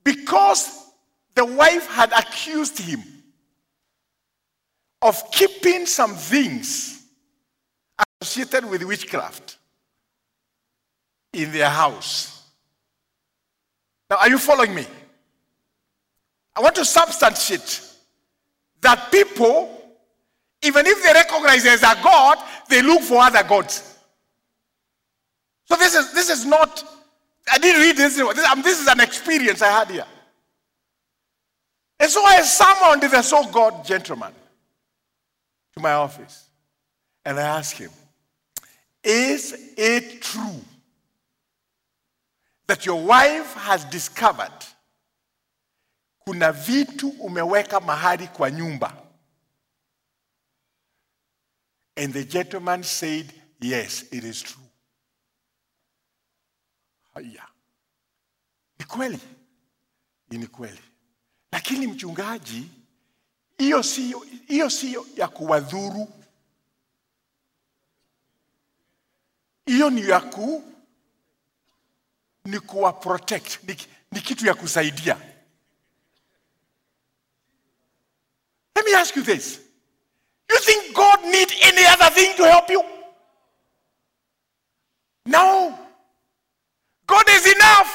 because 0.03 0.91
the 1.37 1.45
wife 1.45 1.87
had 1.87 2.13
accused 2.13 2.77
him 2.77 3.01
of 5.01 5.31
keeping 5.31 5.87
some 5.87 6.15
things 6.17 7.05
associated 8.21 8.69
with 8.69 8.83
witchcraft 8.83 9.59
in 11.33 11.53
their 11.53 11.71
house. 11.71 12.43
Now, 14.11 14.17
are 14.17 14.29
you 14.29 14.39
following 14.39 14.75
me? 14.75 14.85
I 16.57 16.61
want 16.61 16.75
to 16.75 16.85
substantiate 16.85 17.81
that 18.81 19.11
people, 19.13 19.81
even 20.63 20.85
if 20.85 21.03
they 21.03 21.13
recognize 21.13 21.63
there's 21.63 21.83
a 21.83 21.95
God, 22.03 22.39
they 22.69 22.83
look 22.83 23.03
for 23.03 23.23
other 23.23 23.45
gods. 23.45 23.99
So 25.67 25.77
this 25.77 25.95
is 25.95 26.13
this 26.13 26.29
is 26.29 26.45
not. 26.45 26.92
I 27.51 27.59
didn't 27.59 27.81
read 27.81 27.97
this. 27.97 28.17
This, 28.17 28.47
um, 28.47 28.63
this 28.63 28.81
is 28.81 28.87
an 28.87 29.01
experience 29.01 29.63
I 29.63 29.71
had 29.71 29.89
here. 29.91 30.07
And 31.99 32.11
so 32.11 32.25
I 32.25 32.43
summoned 32.43 33.03
the 33.03 33.23
so-called 33.23 33.85
gentleman 33.85 34.33
to 35.75 35.81
my 35.81 35.93
office, 35.93 36.49
and 37.25 37.39
I 37.39 37.43
asked 37.43 37.79
him, 37.79 37.91
"Is 39.03 39.73
it 39.77 40.23
true 40.23 40.65
that 42.67 42.87
your 42.87 43.01
wife 43.03 43.55
has 43.55 43.85
discovered 43.85 44.51
kuna 46.25 46.53
vitu 46.53 47.09
umeweka 47.09 47.81
mahari 47.81 48.27
kwa 48.27 48.51
nyumba. 48.51 48.97
And 51.97 52.13
the 52.13 52.25
gentleman 52.25 52.83
said, 52.83 53.33
yes, 53.61 54.05
it 54.13 54.25
is 54.25 54.43
true. 54.43 54.63
Haya. 57.15 57.49
Ni 58.79 58.85
kweli. 58.85 59.19
Ni 60.31 60.47
kweli. 60.47 60.81
Lakini 61.53 61.87
mchungaji, 61.87 62.71
hiyo 63.59 63.83
sio 63.83 64.19
hiyo 64.49 64.71
sio 64.71 65.07
ya 65.17 65.29
kuwadhuru. 65.29 66.09
Hiyo 69.67 69.91
ni 69.91 70.09
ya 70.09 70.21
ku 70.21 70.65
ni 72.45 72.61
kuwa 72.61 72.93
protect, 72.93 73.63
ni, 73.63 73.77
ni 74.13 74.21
kitu 74.21 74.47
ya 74.47 74.55
kusaidia. 74.55 75.15
Let 78.77 78.85
me 78.87 78.95
ask 78.97 79.17
you 79.17 79.23
this. 79.23 79.61
You 80.51 80.59
think 80.59 80.95
God 80.95 81.25
need 81.25 81.53
any 81.63 81.87
other 81.87 82.11
thing 82.15 82.35
to 82.37 82.45
help 82.45 82.71
you? 82.71 82.83
No. 85.27 85.79
God 87.13 87.29
is 87.29 87.47
enough. 87.47 87.95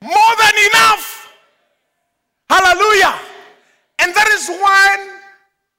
More 0.00 0.34
than 0.40 0.54
enough. 0.70 1.34
Hallelujah. 2.48 3.14
And 3.98 4.14
that 4.14 4.28
is 4.28 4.48
why 4.48 5.18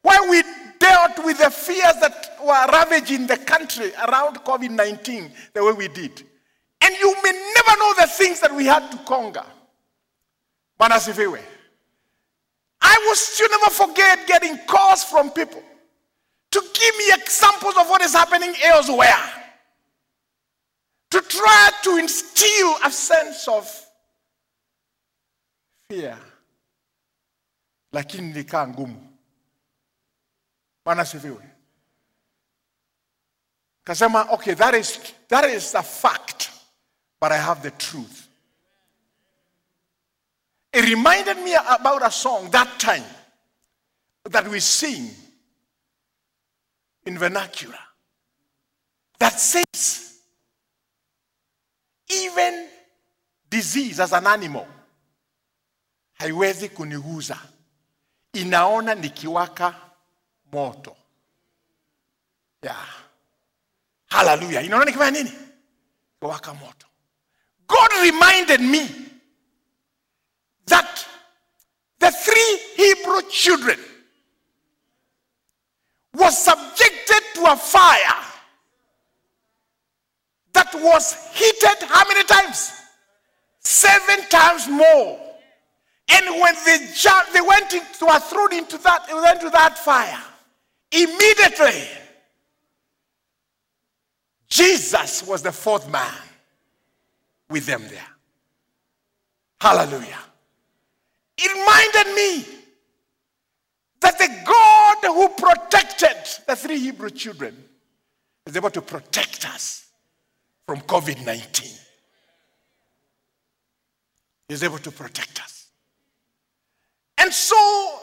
when 0.04 0.30
we 0.30 0.43
dealt 0.78 1.26
with 1.26 1.39
the 1.39 1.50
fears 1.50 1.95
that 2.00 2.38
were 2.39 2.67
ravaging 2.71 3.26
the 3.26 3.38
country 3.38 3.91
around 4.08 4.36
COVID-19 4.45 5.32
the 5.54 5.65
way 5.65 5.71
we 5.71 5.88
did. 5.88 6.23
And 6.82 6.95
you 6.97 7.15
may 7.23 7.32
never 7.56 7.80
know 7.80 7.93
the 8.02 8.08
things 8.08 8.39
that 8.41 8.54
we 8.54 8.65
had 8.65 8.88
to 8.91 8.97
conquer. 9.00 9.45
Bwana 10.80 10.95
asifiwe. 10.95 11.41
I 12.82 13.04
will 13.08 13.15
still 13.15 13.50
never 13.50 13.71
forget 13.71 14.28
getting 14.28 14.60
calls 14.67 15.04
from 15.04 15.32
people 15.32 15.63
to 16.52 16.62
give 16.62 16.97
me 16.97 17.13
examples 17.13 17.76
of 17.78 17.89
what 17.89 18.04
is 18.04 18.13
happening 18.13 18.54
elsewhere. 18.63 19.46
To 21.10 21.22
try 21.22 21.70
to 21.84 21.98
instill 21.98 22.76
a 22.84 22.91
sense 22.91 23.48
of 23.48 23.88
fear. 25.89 26.17
Lakini 27.93 28.28
nilikaa 28.28 28.67
ngumu. 28.67 29.17
Bwana 30.86 31.02
asifiwe. 31.02 31.43
Kasema, 33.84 34.22
okay, 34.32 34.54
that 34.54 34.76
is, 34.76 35.00
that 35.30 35.46
is 35.46 35.76
a 35.76 35.84
fact, 35.84 36.52
but 37.22 37.32
I 37.32 37.38
have 37.38 37.62
the 37.62 37.72
truth. 37.72 38.28
It 40.74 40.84
reminded 40.84 41.38
me 41.38 41.56
about 41.56 42.06
a 42.06 42.12
song 42.12 42.52
that 42.52 42.80
time 42.80 43.06
that 44.26 44.48
we 44.50 44.60
sing 44.60 45.10
in 47.06 47.17
vernacular 47.17 47.80
that 49.20 49.39
says, 49.39 50.16
even 52.10 52.67
disease 53.50 54.00
as 54.04 54.13
an 54.13 54.28
animal 54.28 54.67
haiwezi 56.13 56.70
kuniguza, 56.70 57.38
inaona 58.34 58.96
nikiwaka 58.96 59.76
moto. 60.52 60.96
Yeah. 62.63 62.88
Hallelujah. 64.10 64.65
Inaona 64.65 64.86
nikifanya 64.86 65.24
nini? 65.24 65.32
Kiwaka 66.20 66.54
moto. 66.54 66.88
God 67.67 67.91
reminded 68.02 68.62
me 68.62 68.89
that 70.65 71.06
the 72.00 72.12
three 72.12 72.58
Hebrew 72.76 73.22
children 73.30 73.80
was 76.13 76.38
subjected 76.46 77.24
to 77.36 77.46
a 77.52 77.56
fire 77.56 78.27
that 80.71 80.82
was 80.82 81.15
heated 81.34 81.88
how 81.88 82.08
many 82.08 82.23
times? 82.23 82.73
Seven 83.60 84.27
times 84.30 84.67
more. 84.67 85.19
And 86.10 86.41
when 86.41 86.56
they 86.65 86.88
jumped, 86.95 87.34
they 87.34 87.41
went 87.41 87.73
into, 87.73 88.06
were 88.06 88.19
thrown 88.19 88.53
into 88.53 88.77
that, 88.80 89.10
into 89.10 89.49
that 89.49 89.77
fire. 89.77 90.21
Immediately, 90.91 91.84
Jesus 94.49 95.27
was 95.27 95.41
the 95.41 95.51
fourth 95.51 95.89
man 95.89 96.13
with 97.49 97.65
them 97.65 97.84
there. 97.89 98.08
Hallelujah. 99.60 100.19
It 101.38 101.51
reminded 101.51 102.15
me 102.15 102.45
that 103.99 104.17
the 104.17 104.30
God 104.45 104.97
who 105.03 105.30
protected 105.30 106.45
the 106.47 106.56
three 106.56 106.80
Hebrew 106.80 107.10
children 107.10 107.56
is 108.45 108.56
able 108.56 108.69
to 108.69 108.82
protect 108.82 109.45
us 109.49 109.87
from 110.67 110.82
COVID 110.82 111.25
19. 111.25 111.71
He's 114.49 114.63
able 114.63 114.77
to 114.80 114.91
protect 114.91 115.41
us. 115.41 115.67
And 117.17 117.34
so 117.34 117.99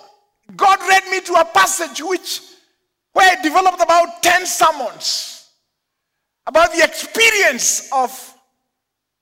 God 0.57 0.81
led 0.89 1.07
me 1.11 1.21
to 1.21 1.35
a 1.35 1.45
passage 1.45 2.03
which 2.03 2.41
where 3.13 3.31
I 3.31 3.43
developed 3.43 3.81
about 3.81 4.23
10 4.23 4.47
sermons 4.47 5.51
about 6.47 6.73
the 6.73 6.83
experience 6.83 7.89
of 7.93 8.35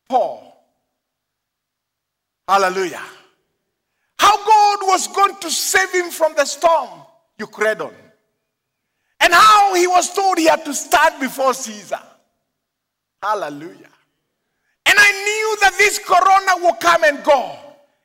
Paul. 0.08 0.48
Hallelujah. 2.48 3.02
How 4.18 4.36
God 4.36 4.86
was 4.86 5.08
going 5.08 5.36
to 5.40 5.50
save 5.50 5.90
him 5.92 6.10
from 6.10 6.34
the 6.36 6.44
storm, 6.44 6.90
Euroclydon. 7.38 7.92
And 9.20 9.32
how 9.32 9.74
he 9.74 9.86
was 9.86 10.12
told 10.14 10.38
he 10.38 10.46
had 10.46 10.64
to 10.64 10.74
stand 10.74 11.20
before 11.20 11.54
Caesar. 11.54 12.00
Hallelujah. 13.22 13.88
And 14.84 14.98
I 14.98 15.12
knew 15.12 15.56
that 15.60 15.74
this 15.78 15.98
corona 15.98 16.66
will 16.66 16.74
come 16.74 17.04
and 17.04 17.22
go 17.22 17.56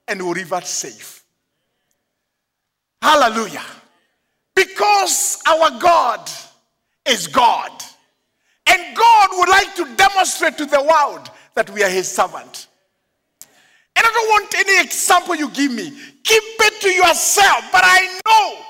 and 0.08 0.21
will 0.21 0.34
revert 0.34 0.65
safe. 0.65 1.23
Hallelujah. 3.01 3.65
Because 4.56 5.41
our 5.47 5.80
God 5.80 6.30
is 7.06 7.27
God. 7.27 7.71
And 8.67 8.95
God 8.95 9.30
would 9.34 9.49
like 9.49 9.75
to 9.75 9.95
demonstrate 9.95 10.58
to 10.58 10.65
the 10.65 10.82
world 10.82 11.30
that 11.56 11.69
we 11.71 11.84
are 11.84 11.89
his 11.89 12.08
servant. 12.10 12.67
And 13.95 14.06
I 14.06 14.10
don't 14.10 14.30
want 14.30 14.56
any 14.56 14.84
example 14.84 15.36
you 15.36 15.49
give 15.49 15.71
me. 15.71 15.89
Keep 16.23 16.43
it 16.43 16.82
to 16.82 16.89
yourself. 16.89 17.65
But 17.71 17.82
I 17.84 18.19
know 18.27 18.65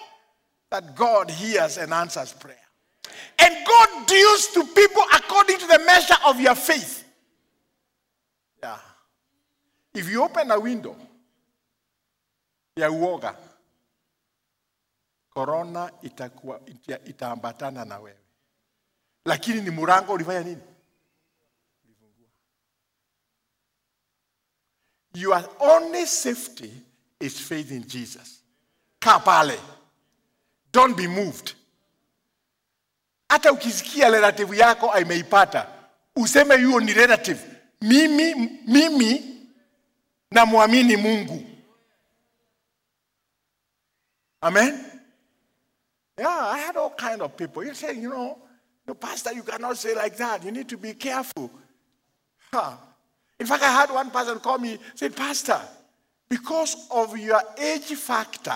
that 0.72 0.96
God 0.96 1.30
hears 1.30 1.78
and 1.78 1.94
answers 1.94 2.32
prayer. 2.32 2.56
And 3.40 3.56
God 3.66 4.08
deals 4.08 4.48
to 4.54 4.64
people 4.64 5.04
according 5.14 5.60
to 5.60 5.68
the 5.68 5.80
measure 5.86 6.18
of 6.26 6.40
your 6.40 6.56
faith. 6.56 7.04
Yeah. 8.64 8.78
If 9.94 10.10
you 10.10 10.24
open 10.24 10.52
a 10.52 10.60
window, 10.60 10.96
ya 12.76 12.92
uoga, 12.92 13.36
korona 15.30 15.92
itakuwa 16.02 16.62
ita, 16.66 17.00
itaambatana 17.06 17.86
na 17.86 18.00
wewe, 18.00 18.18
lakini 19.26 19.62
ni 19.62 19.70
murango 19.70 20.14
ulifanya 20.14 20.44
nini? 20.44 20.62
Your 25.14 25.50
only 25.60 26.06
safety 26.06 26.72
is 27.20 27.40
faith 27.40 27.72
in 27.72 27.88
Jesus. 27.88 28.42
Kapale. 29.00 29.58
Don't 30.72 30.96
be 30.96 31.08
moved. 31.08 31.54
Hata 33.30 33.52
ukisikia 33.52 34.10
relative 34.10 34.58
yako 34.58 35.00
imeipata, 35.00 35.68
useme 36.16 36.58
hiyo 36.58 36.80
ni 36.80 36.94
relative. 36.94 37.40
Mimi 37.82 38.36
mimi 38.68 39.38
namwamini 40.32 40.98
Mungu. 40.98 41.44
Amen. 44.42 44.84
Yeah, 46.18 46.52
I 46.52 46.58
had 46.60 46.78
all 46.78 46.92
kind 46.92 47.22
of 47.22 47.36
people. 47.38 47.64
You 47.64 47.74
say, 47.74 47.94
you 47.94 48.10
know, 48.10 48.38
no, 48.88 48.94
pastor, 48.94 49.34
you 49.34 49.44
cannot 49.44 49.78
say 49.78 49.94
like 49.94 50.16
that. 50.18 50.44
You 50.44 50.52
need 50.52 50.70
to 50.70 50.78
be 50.78 50.94
careful. 50.94 51.52
Huh. 52.52 52.72
In 53.40 53.46
fact, 53.46 53.64
I 53.64 53.72
had 53.72 53.92
one 53.92 54.10
person 54.10 54.40
call 54.40 54.58
me, 54.58 54.80
said, 54.96 55.16
Pastor, 55.16 55.60
because 56.30 56.88
of 56.90 57.18
your 57.18 57.42
age 57.58 57.94
factor, 57.96 58.56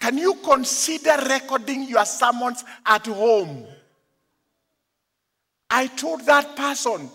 can 0.00 0.16
you 0.16 0.34
consider 0.42 1.16
recording 1.28 1.86
your 1.86 2.06
sermons 2.06 2.64
at 2.86 3.06
home? 3.06 3.66
I 5.68 5.86
told 5.88 6.22
that 6.26 6.56
person, 6.56 7.10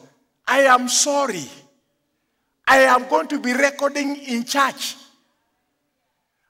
I 0.47 0.61
am 0.61 0.87
sorry. 0.87 1.49
I 2.67 2.81
am 2.81 3.09
going 3.09 3.27
to 3.29 3.39
be 3.39 3.53
recording 3.53 4.15
in 4.17 4.45
church. 4.45 4.95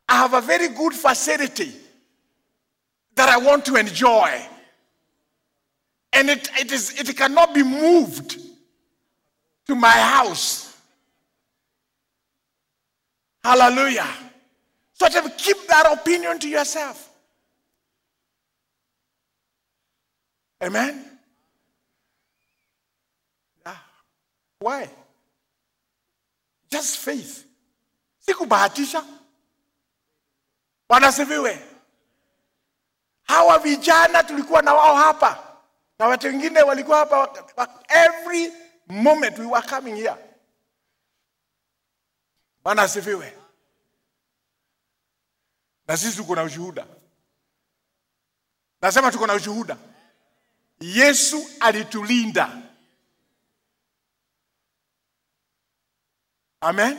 I 0.07 0.17
have 0.17 0.33
a 0.33 0.41
very 0.41 0.67
good 0.67 0.93
facility 0.93 1.71
that 3.15 3.29
I 3.29 3.37
want 3.37 3.65
to 3.65 3.77
enjoy. 3.77 4.45
And 6.13 6.29
it, 6.29 6.49
it, 6.59 6.71
is, 6.71 6.99
it 6.99 7.15
cannot 7.15 7.53
be 7.53 7.63
moved 7.63 8.37
to 9.67 9.75
my 9.75 9.89
house. 9.89 10.77
Hallelujah. 13.43 14.07
So 14.97 15.05
of 15.07 15.37
keep 15.37 15.57
that 15.67 15.91
opinion 15.91 16.39
to 16.39 16.47
yourself. 16.47 17.09
Amen. 20.63 21.05
Yeah. 23.65 23.75
Why? 24.59 24.89
Just 26.71 26.97
faith. 26.97 27.45
Sikubahatisha. 28.25 29.03
Wanasifiwe. 30.89 31.59
Hawa 33.23 33.59
vijana 33.59 34.23
tulikuwa 34.23 34.61
na 34.61 34.73
wao 34.73 34.95
hapa 34.95 35.57
na 35.99 36.07
watu 36.07 36.27
wengine 36.27 36.61
walikuwa 36.61 36.97
hapa 36.97 37.29
every 37.89 38.53
moment 38.87 39.39
we 39.39 39.45
were 39.45 39.67
coming 39.67 39.95
here. 39.95 40.15
Bwana 42.63 42.81
asifiwe. 42.81 43.37
Na 45.87 45.97
sisi 45.97 46.17
tuko 46.17 46.35
na 46.35 46.43
ushuhuda. 46.43 46.87
Nasema 48.81 49.11
tuko 49.11 49.27
na 49.27 49.33
ushuhuda. 49.33 49.77
Yesu 50.79 51.47
alitulinda. 51.59 52.61
Amen. 56.61 56.97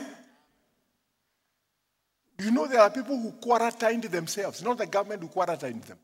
You 2.39 2.51
know 2.51 2.67
there 2.67 2.79
are 2.79 2.89
people 2.89 3.17
who 3.17 3.31
quarantined 3.31 4.03
themselves, 4.03 4.61
not 4.63 4.77
the 4.77 4.85
government 4.85 5.21
who 5.21 5.27
quarantined 5.27 5.83
them. 5.83 5.97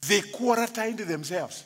They 0.00 0.20
quarantined 0.22 0.98
themselves. 0.98 1.64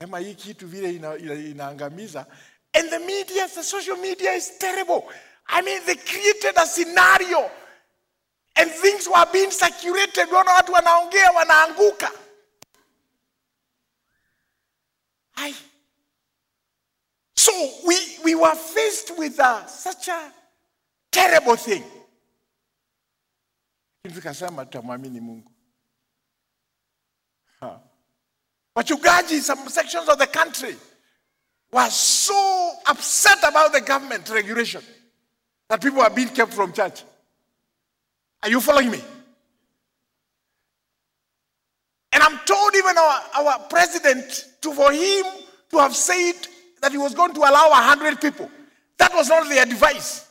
Sema 0.00 0.18
hii 0.18 0.34
kitu 0.34 0.66
vile 0.66 0.94
ina, 0.94 1.16
ina, 1.18 1.34
inaangamiza. 1.34 2.26
And 2.74 2.90
the 2.90 2.98
media, 2.98 3.46
the 3.48 3.62
social 3.62 3.96
media 3.96 4.32
is 4.32 4.58
terrible. 4.58 5.08
I 5.48 5.62
mean, 5.62 5.82
they 5.86 5.94
created 5.96 6.56
a 6.56 6.66
scenario 6.66 7.50
and 8.56 8.70
things 8.70 9.08
were 9.08 9.26
being 9.32 9.50
circulated. 9.50 10.28
Wana 10.32 10.52
watu 10.52 10.72
wanaongea 10.72 11.30
wanaanguka. 11.30 12.10
Ai. 15.36 15.54
So 17.36 17.52
we, 17.86 17.96
we 18.24 18.34
were 18.34 18.54
faced 18.56 19.18
with 19.18 19.38
uh, 19.38 19.66
such 19.66 20.08
a 20.08 20.32
terrible 21.10 21.56
thing. 21.56 21.84
Tukasema 24.14 24.64
tutamwamini 24.64 25.20
Mungu. 25.20 25.50
Ha. 27.60 27.80
Wachungaji, 28.76 29.40
some 29.40 29.68
sections 29.68 30.08
of 30.08 30.18
the 30.18 30.26
country 30.26 30.76
were 31.72 31.90
so 31.90 32.72
upset 32.86 33.38
about 33.44 33.72
the 33.72 33.80
government 33.80 34.28
regulation 34.30 34.82
that 35.68 35.80
people 35.82 36.00
are 36.00 36.10
being 36.10 36.28
kept 36.28 36.52
from 36.54 36.72
church. 36.72 37.02
Are 38.42 38.50
you 38.50 38.60
following 38.60 38.90
me? 38.90 39.00
And 42.12 42.22
I'm 42.22 42.38
told 42.46 42.74
even 42.74 42.96
our, 42.96 43.20
our 43.34 43.58
president, 43.68 44.46
to, 44.62 44.72
for 44.72 44.92
him 44.92 45.24
to 45.70 45.78
have 45.78 45.94
said 45.94 46.34
that 46.80 46.92
he 46.92 46.98
was 46.98 47.14
going 47.14 47.34
to 47.34 47.40
allow 47.40 47.70
100 47.70 48.20
people, 48.20 48.50
that 48.98 49.12
was 49.14 49.28
not 49.28 49.48
the 49.48 49.60
advice. 49.60 50.26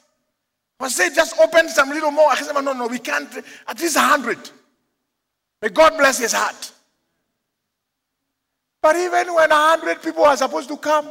I 0.80 0.90
said, 0.90 1.14
just 1.14 1.40
open 1.40 1.70
some 1.70 1.90
little 1.90 2.12
more. 2.12 2.30
I 2.30 2.36
said, 2.36 2.54
no, 2.54 2.74
no, 2.74 2.88
we 2.88 3.00
can't, 3.00 3.30
at 3.68 3.80
least 3.80 3.96
100. 3.96 4.38
May 5.62 5.70
God 5.70 5.98
bless 5.98 6.20
his 6.20 6.34
heart. 6.34 6.72
But 8.82 8.96
even 8.96 9.34
when 9.34 9.50
100 9.50 10.02
people 10.02 10.26
are 10.26 10.38
supposed 10.38 10.70
to 10.70 10.78
come, 10.78 11.10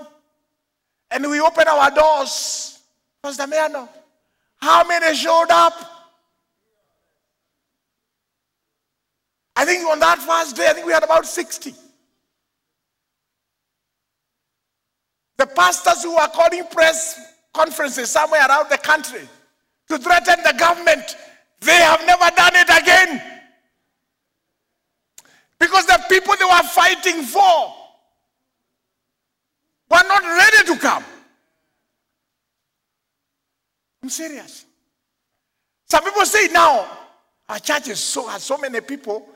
and 1.10 1.30
we 1.30 1.40
open 1.40 1.66
our 1.68 1.90
doors, 1.90 2.80
Pastor 3.22 3.44
Mayano, 3.44 3.88
how 4.56 4.86
many 4.86 5.14
showed 5.14 5.50
up? 5.50 5.93
I 9.56 9.64
think 9.64 9.86
on 9.88 10.00
that 10.00 10.18
first 10.18 10.56
day, 10.56 10.66
I 10.68 10.72
think 10.72 10.86
we 10.86 10.92
had 10.92 11.04
about 11.04 11.26
60. 11.26 11.74
The 15.36 15.46
pastors 15.46 16.02
who 16.02 16.16
are 16.16 16.28
calling 16.28 16.64
press 16.70 17.20
conferences 17.52 18.10
somewhere 18.10 18.46
around 18.46 18.68
the 18.70 18.78
country 18.78 19.28
to 19.88 19.98
threaten 19.98 20.42
the 20.44 20.54
government, 20.58 21.16
they 21.60 21.76
have 21.76 22.04
never 22.06 22.34
done 22.34 22.52
it 22.54 22.82
again. 22.82 23.22
Because 25.58 25.86
the 25.86 26.02
people 26.08 26.34
they 26.38 26.44
were 26.44 26.68
fighting 26.68 27.22
for 27.22 27.74
were 29.90 30.08
not 30.08 30.22
ready 30.22 30.66
to 30.66 30.76
come. 30.78 31.04
I'm 34.02 34.10
serious. 34.10 34.66
Some 35.88 36.04
people 36.04 36.26
say 36.26 36.48
now, 36.52 36.86
our 37.48 37.58
church 37.58 37.88
is 37.88 38.00
so, 38.00 38.26
has 38.26 38.42
so 38.42 38.58
many 38.58 38.80
people, 38.80 39.26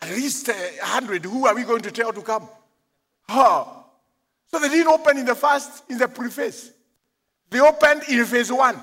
at 0.00 0.10
least 0.10 0.48
uh, 0.48 0.52
a 0.52 0.84
hundred. 0.84 1.24
Who 1.24 1.46
are 1.46 1.54
we 1.54 1.62
going 1.64 1.82
to 1.82 1.90
tell 1.90 2.12
to 2.12 2.22
come? 2.22 2.48
Huh. 3.28 3.64
So 4.48 4.58
they 4.58 4.68
didn't 4.68 4.92
open 4.92 5.18
in 5.18 5.26
the 5.26 5.34
first, 5.34 5.84
in 5.88 5.98
the 5.98 6.08
preface. 6.08 6.70
They 7.50 7.60
opened 7.60 8.02
in 8.08 8.24
phase 8.24 8.52
one. 8.52 8.80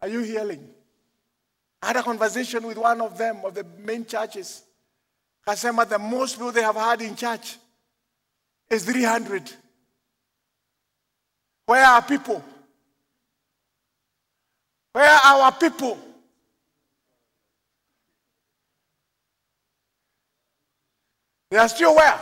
Are 0.00 0.08
you 0.08 0.20
hearing? 0.20 0.68
I 1.82 1.88
had 1.88 1.96
a 1.96 2.02
conversation 2.02 2.66
with 2.66 2.78
one 2.78 3.00
of 3.00 3.18
them, 3.18 3.40
of 3.44 3.54
the 3.54 3.64
main 3.84 4.06
churches. 4.06 4.62
Kasema, 5.46 5.88
the 5.88 5.98
most 5.98 6.36
people 6.36 6.52
they 6.52 6.62
have 6.62 6.76
had 6.76 7.02
in 7.02 7.14
church 7.14 7.56
is 8.70 8.84
300. 8.84 9.50
Where 11.66 11.84
are 11.84 12.02
people? 12.02 12.42
Where 14.92 15.10
are 15.10 15.42
our 15.42 15.52
people? 15.52 15.98
They 21.54 21.60
are 21.60 21.68
still 21.68 21.94
where? 21.94 22.18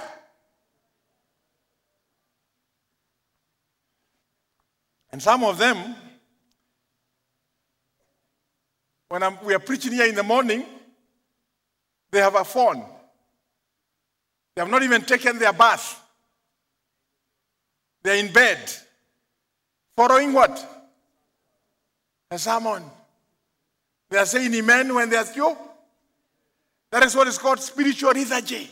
And 5.11 5.23
some 5.23 5.43
of 5.43 5.57
them, 5.57 5.97
when 9.09 9.23
I'm, 9.23 9.43
we 9.43 9.55
are 9.55 9.59
preaching 9.59 9.93
here 9.93 10.05
in 10.05 10.15
the 10.15 10.23
morning, 10.23 10.67
they 12.11 12.19
have 12.19 12.35
a 12.35 12.45
phone. 12.45 12.85
They 14.55 14.61
have 14.61 14.71
not 14.71 14.83
even 14.83 15.01
taken 15.01 15.39
their 15.39 15.55
bath. 15.55 15.99
They're 18.03 18.23
in 18.23 18.31
bed. 18.35 18.59
Following 19.97 20.35
what? 20.35 20.91
A 22.31 22.39
sermon. 22.39 22.83
They 24.11 24.19
are 24.19 24.27
saying 24.27 24.53
amen 24.53 24.95
when 24.95 25.09
they 25.09 25.17
are 25.17 25.25
still. 25.25 25.57
That 26.91 27.03
is 27.05 27.17
what 27.17 27.29
is 27.29 27.39
called 27.39 27.61
spiritual 27.61 28.13
lethargy. 28.13 28.69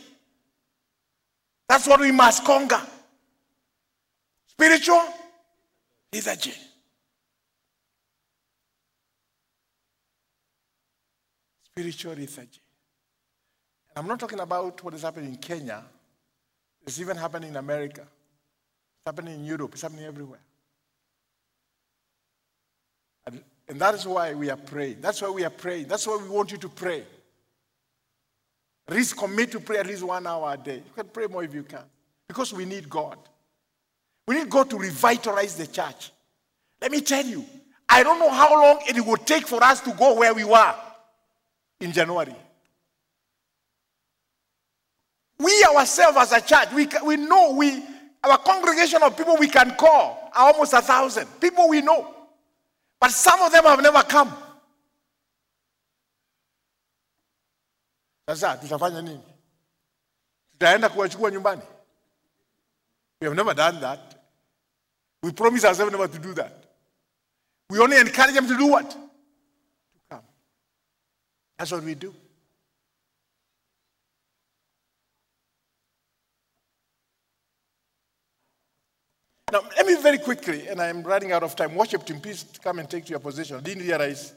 That's 1.71 1.87
what 1.87 2.01
we 2.01 2.11
must 2.11 2.43
conquer. 2.43 2.81
Spiritual 4.45 5.05
lethargy. 6.11 6.53
Spiritual 11.71 12.15
lethargy. 12.15 12.59
And 13.95 14.03
I'm 14.03 14.05
not 14.05 14.19
talking 14.19 14.41
about 14.41 14.83
what 14.83 14.93
is 14.95 15.03
happening 15.03 15.29
in 15.29 15.37
Kenya. 15.37 15.81
It's 16.85 16.99
even 16.99 17.15
happening 17.15 17.51
in 17.51 17.55
America. 17.55 18.01
It's 18.01 19.05
happening 19.05 19.35
in 19.35 19.45
Europe. 19.45 19.71
It's 19.71 19.83
happening 19.83 20.03
everywhere. 20.03 20.41
And, 23.25 23.41
and 23.69 23.79
that 23.79 23.95
is 23.95 24.05
why 24.05 24.33
we 24.33 24.49
are 24.49 24.57
praying. 24.57 24.97
That's 24.99 25.21
why 25.21 25.29
we 25.29 25.45
are 25.45 25.49
praying. 25.49 25.87
That's 25.87 26.05
why 26.05 26.19
we 26.21 26.27
want 26.27 26.51
you 26.51 26.57
to 26.57 26.67
pray. 26.67 27.05
At 28.91 28.97
least 28.97 29.15
commit 29.15 29.49
to 29.53 29.61
pray 29.61 29.77
at 29.77 29.87
least 29.87 30.03
one 30.03 30.27
hour 30.27 30.53
a 30.53 30.57
day. 30.57 30.75
You 30.75 30.91
can 30.93 31.07
pray 31.07 31.25
more 31.25 31.45
if 31.45 31.53
you 31.53 31.63
can. 31.63 31.83
Because 32.27 32.51
we 32.51 32.65
need 32.65 32.89
God. 32.89 33.17
We 34.27 34.35
need 34.35 34.49
God 34.49 34.69
to 34.69 34.77
revitalize 34.77 35.55
the 35.55 35.65
church. 35.65 36.11
Let 36.81 36.91
me 36.91 36.99
tell 36.99 37.25
you, 37.25 37.45
I 37.87 38.03
don't 38.03 38.19
know 38.19 38.29
how 38.29 38.51
long 38.51 38.81
it 38.85 38.99
will 39.05 39.15
take 39.15 39.47
for 39.47 39.63
us 39.63 39.79
to 39.81 39.93
go 39.93 40.15
where 40.15 40.33
we 40.33 40.43
were 40.43 40.75
in 41.79 41.93
January. 41.93 42.35
We 45.39 45.65
ourselves 45.73 46.17
as 46.17 46.33
a 46.33 46.41
church, 46.41 46.73
we, 46.73 46.89
we 47.05 47.15
know 47.15 47.53
we, 47.53 47.81
our 48.25 48.39
congregation 48.39 49.01
of 49.03 49.15
people 49.15 49.37
we 49.37 49.47
can 49.47 49.73
call 49.75 50.31
are 50.35 50.51
almost 50.51 50.73
a 50.73 50.81
thousand. 50.81 51.27
People 51.39 51.69
we 51.69 51.81
know. 51.81 52.13
But 52.99 53.11
some 53.11 53.41
of 53.41 53.53
them 53.53 53.63
have 53.63 53.81
never 53.81 54.03
come. 54.03 54.33
Sasa 58.35 58.57
tutafanya 58.57 59.01
nini? 59.01 59.21
Tutaenda 60.51 60.89
kuwachukua 60.89 61.31
nyumbani? 61.31 61.61
We 63.21 63.27
have 63.27 63.35
never 63.35 63.53
done 63.53 63.79
that. 63.79 64.15
We 65.23 65.31
promise 65.31 65.67
ourselves 65.67 65.91
never 65.91 66.07
to 66.07 66.19
do 66.19 66.33
that. 66.33 66.53
We 67.69 67.79
only 67.79 67.97
encourage 67.97 68.33
them 68.33 68.47
to 68.47 68.57
do 68.57 68.67
what? 68.67 68.89
To 68.89 68.97
come. 70.09 70.23
That's 71.57 71.71
what 71.71 71.83
we 71.83 71.95
do. 71.95 72.13
Now, 79.51 79.61
let 79.75 79.85
me 79.85 79.95
very 80.01 80.17
quickly, 80.17 80.69
and 80.69 80.81
I'm 80.81 81.03
running 81.03 81.33
out 81.33 81.43
of 81.43 81.55
time. 81.57 81.75
Worship 81.75 82.05
team, 82.05 82.21
please 82.21 82.45
come 82.63 82.79
and 82.79 82.89
take 82.89 83.03
to 83.05 83.09
your 83.09 83.19
position. 83.19 83.61
Didn't 83.61 83.83
realize 83.83 84.33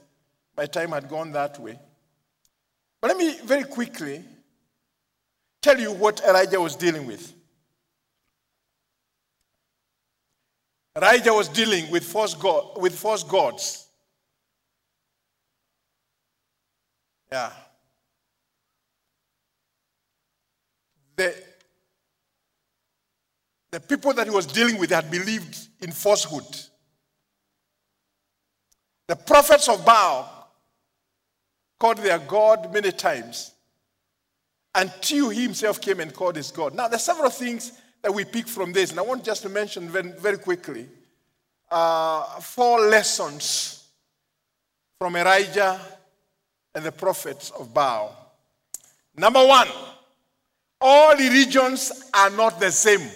my 0.56 0.66
time 0.66 0.90
had 0.90 1.08
gone 1.08 1.30
that 1.32 1.60
way. 1.60 1.78
But 3.04 3.18
let 3.18 3.18
me 3.18 3.36
very 3.44 3.64
quickly 3.64 4.24
tell 5.60 5.78
you 5.78 5.92
what 5.92 6.22
Elijah 6.26 6.58
was 6.58 6.74
dealing 6.74 7.06
with. 7.06 7.34
Elijah 10.96 11.34
was 11.34 11.50
dealing 11.50 11.90
with 11.90 12.02
false, 12.02 12.32
God, 12.32 12.80
with 12.80 12.98
false 12.98 13.22
gods. 13.22 13.88
Yeah. 17.30 17.50
The, 21.16 21.34
the 23.70 23.80
people 23.80 24.14
that 24.14 24.26
he 24.26 24.32
was 24.32 24.46
dealing 24.46 24.78
with 24.78 24.88
had 24.88 25.10
believed 25.10 25.58
in 25.82 25.92
falsehood. 25.92 26.46
The 29.08 29.16
prophets 29.16 29.68
of 29.68 29.84
Baal 29.84 30.33
called 31.84 31.98
their 31.98 32.18
God 32.18 32.72
many 32.72 32.90
times 32.90 33.52
until 34.74 35.28
he 35.28 35.42
himself 35.42 35.82
came 35.82 36.00
and 36.00 36.14
called 36.14 36.34
his 36.34 36.50
God. 36.50 36.74
Now, 36.74 36.88
there's 36.88 37.02
several 37.02 37.28
things 37.28 37.72
that 38.00 38.10
we 38.10 38.24
pick 38.24 38.48
from 38.48 38.72
this, 38.72 38.90
and 38.90 38.98
I 38.98 39.02
want 39.02 39.22
just 39.22 39.42
to 39.42 39.50
mention 39.50 39.90
very, 39.90 40.08
very 40.12 40.38
quickly 40.38 40.86
uh, 41.70 42.40
four 42.40 42.80
lessons 42.80 43.86
from 44.98 45.14
Elijah 45.14 45.78
and 46.74 46.86
the 46.86 46.90
prophets 46.90 47.50
of 47.50 47.74
Baal. 47.74 48.32
Number 49.14 49.46
one, 49.46 49.68
all 50.80 51.14
religions 51.14 52.10
are 52.14 52.30
not 52.30 52.58
the 52.60 52.72
same. 52.72 53.10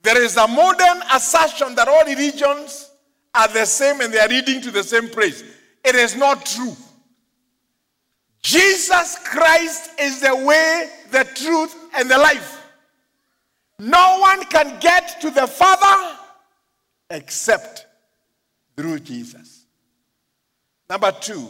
There 0.00 0.22
is 0.22 0.38
a 0.38 0.48
modern 0.48 1.02
assertion 1.12 1.74
that 1.74 1.86
all 1.86 2.06
religions 2.06 2.90
are 3.34 3.48
the 3.48 3.66
same 3.66 4.00
and 4.00 4.10
they 4.10 4.20
are 4.20 4.28
leading 4.28 4.62
to 4.62 4.70
the 4.70 4.82
same 4.82 5.10
place. 5.10 5.44
It 5.84 5.94
is 5.94 6.16
not 6.16 6.46
true. 6.46 6.76
Jesus 8.42 9.18
Christ 9.24 9.90
is 10.00 10.20
the 10.20 10.34
way, 10.34 10.90
the 11.10 11.24
truth, 11.34 11.74
and 11.94 12.10
the 12.10 12.18
life. 12.18 12.60
No 13.78 14.18
one 14.20 14.44
can 14.44 14.78
get 14.80 15.20
to 15.20 15.30
the 15.30 15.46
Father 15.46 16.16
except 17.10 17.86
through 18.76 19.00
Jesus. 19.00 19.66
Number 20.88 21.12
two, 21.12 21.48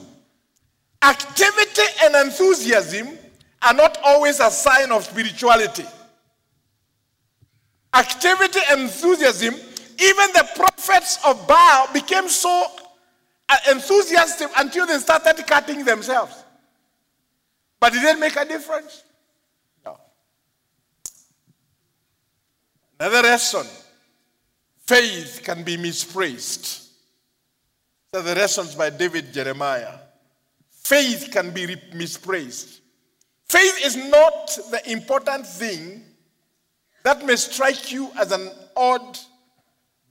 activity 1.03 1.83
and 2.05 2.14
enthusiasm 2.26 3.18
are 3.62 3.74
not 3.74 3.99
always 4.05 4.41
a 4.41 4.51
sign 4.51 4.93
of 4.93 5.05
spirituality 5.05 5.87
activity 7.95 8.61
and 8.70 8.83
enthusiasm, 8.83 9.55
even 9.55 10.33
the 10.33 10.49
prophets 10.57 11.18
of 11.26 11.47
Baal 11.47 11.89
became 11.93 12.28
so 12.28 12.66
enthusiastic 13.70 14.48
until 14.57 14.86
they 14.86 14.98
started 14.98 15.46
cutting 15.46 15.84
themselves. 15.84 16.44
But 17.80 17.94
it 17.94 18.00
didn't 18.00 18.20
make 18.20 18.36
a 18.36 18.44
difference. 18.44 19.03
No. 19.84 19.98
Another 23.00 23.22
lesson 23.22 23.66
faith 24.86 25.40
can 25.42 25.62
be 25.62 25.76
mispraised. 25.76 26.88
So 28.14 28.22
the 28.22 28.34
lessons 28.34 28.74
by 28.74 28.90
David 28.90 29.32
Jeremiah. 29.32 29.98
Faith 30.70 31.30
can 31.32 31.50
be 31.53 31.66
mispraised. 31.94 32.80
Faith 33.48 33.84
is 33.84 33.96
not 33.96 34.46
the 34.70 34.82
important 34.90 35.46
thing 35.46 36.05
that 37.05 37.24
may 37.24 37.36
strike 37.36 37.90
you 37.90 38.11
as 38.18 38.32
an 38.32 38.50
odd, 38.76 39.18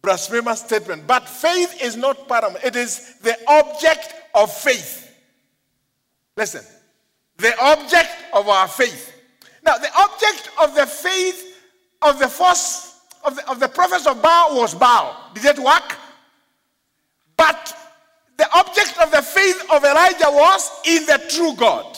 blasphemous 0.01 0.61
statement, 0.61 1.05
but 1.05 1.27
faith 1.27 1.81
is 1.81 1.95
not 1.95 2.27
paramount. 2.27 2.63
It 2.63 2.75
is 2.75 3.15
the 3.21 3.37
object 3.47 4.13
of 4.33 4.51
faith. 4.51 5.15
Listen, 6.35 6.63
the 7.37 7.53
object 7.61 8.09
of 8.33 8.47
our 8.47 8.67
faith. 8.67 9.13
Now, 9.63 9.77
the 9.77 9.91
object 9.97 10.49
of 10.61 10.75
the 10.75 10.85
faith 10.85 11.57
of 12.01 12.19
the 12.19 12.27
first 12.27 12.95
of 13.23 13.35
the, 13.35 13.49
of 13.51 13.59
the 13.59 13.67
prophets 13.67 14.07
of 14.07 14.21
Baal 14.21 14.57
was 14.57 14.73
Baal. 14.73 15.31
Did 15.35 15.45
it 15.45 15.59
work? 15.59 15.95
But 17.37 17.77
the 18.37 18.47
object 18.55 18.97
of 18.99 19.11
the 19.11 19.21
faith 19.21 19.63
of 19.71 19.83
Elijah 19.83 20.25
was 20.29 20.71
in 20.85 21.05
the 21.05 21.23
true 21.29 21.53
God. 21.55 21.97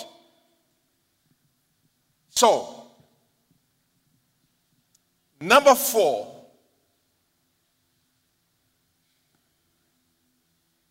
So, 2.29 2.83
Number 5.43 5.75
four, 5.75 6.32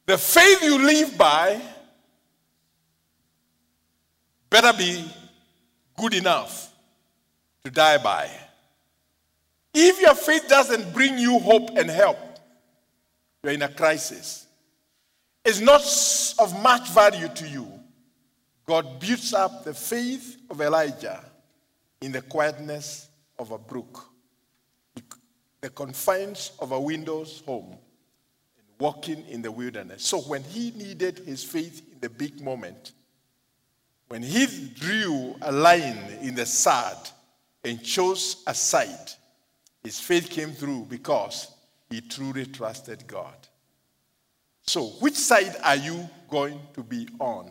the 0.07 0.19
faith 0.19 0.63
you 0.63 0.85
live 0.85 1.17
by 1.17 1.61
better 4.51 4.77
be 4.77 5.05
good 5.97 6.15
enough 6.15 6.73
to 7.65 7.71
die 7.71 7.99
by. 7.99 8.31
If 9.75 10.01
your 10.01 10.15
faith 10.15 10.49
doesn't 10.49 10.93
bring 10.93 11.19
you 11.19 11.39
hope 11.39 11.71
and 11.77 11.89
help, 11.89 12.19
you're 13.43 13.53
in 13.53 13.63
a 13.63 13.69
crisis. 13.69 14.47
It's 15.45 15.61
not 15.61 15.83
of 16.39 16.63
much 16.63 16.91
value 16.91 17.29
to 17.29 17.49
you. 17.49 17.69
God 18.67 19.01
builds 19.01 19.33
up 19.33 19.65
the 19.65 19.75
faith 19.75 20.37
of 20.51 20.61
Elijah 20.61 21.25
in 22.01 22.13
the 22.13 22.23
quietness 22.23 23.09
of 23.39 23.51
a 23.51 23.59
brook 23.59 24.13
the 25.63 25.71
confines 25.71 26.51
of 26.59 26.73
a 26.73 26.81
widow's 26.81 27.41
home 27.47 27.79
walking 28.79 29.27
in 29.29 29.43
the 29.43 29.51
wilderness. 29.53 30.05
So 30.05 30.21
when 30.21 30.43
he 30.43 30.71
needed 30.73 31.21
his 31.21 31.45
faith 31.45 31.83
in 31.93 32.01
the 32.01 32.09
big 32.09 32.41
moment, 32.41 32.93
when 34.09 34.23
he 34.23 34.47
drew 34.75 35.35
a 35.41 35.51
line 35.51 36.19
in 36.21 36.35
the 36.35 36.45
sand 36.45 37.13
and 37.65 37.83
chose 37.83 38.43
a 38.47 38.55
side, 38.55 39.13
his 39.83 39.99
faith 39.99 40.29
came 40.29 40.53
through 40.53 40.87
because 40.89 41.51
he 41.89 42.01
truly 42.01 42.47
trusted 42.47 43.07
God. 43.07 43.35
So, 44.65 44.87
which 45.01 45.15
side 45.15 45.57
are 45.65 45.77
you 45.77 46.09
going 46.29 46.61
to 46.75 46.83
be 46.83 47.09
on? 47.19 47.51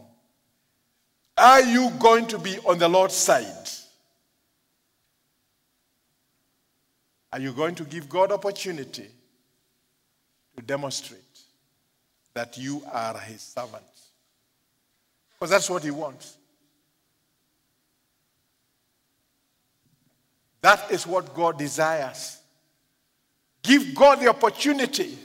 Are 1.37 1.61
you 1.61 1.89
going 1.99 2.27
to 2.27 2.37
be 2.37 2.57
on 2.59 2.77
the 2.77 2.87
Lord's 2.87 3.15
side? 3.15 3.69
Are 7.33 7.39
you 7.39 7.53
going 7.53 7.75
to 7.75 7.83
give 7.83 8.07
God 8.07 8.31
opportunity 8.31 9.07
to 10.61 10.67
demonstrate 10.67 11.21
that 12.33 12.57
you 12.57 12.83
are 12.91 13.17
his 13.17 13.41
servant? 13.41 13.83
Because 15.33 15.49
that's 15.49 15.69
what 15.69 15.83
he 15.83 15.91
wants. 15.91 16.37
That 20.61 20.91
is 20.91 21.07
what 21.07 21.33
God 21.33 21.57
desires. 21.57 22.37
Give 23.63 23.95
God 23.95 24.19
the 24.19 24.27
opportunity 24.27 25.17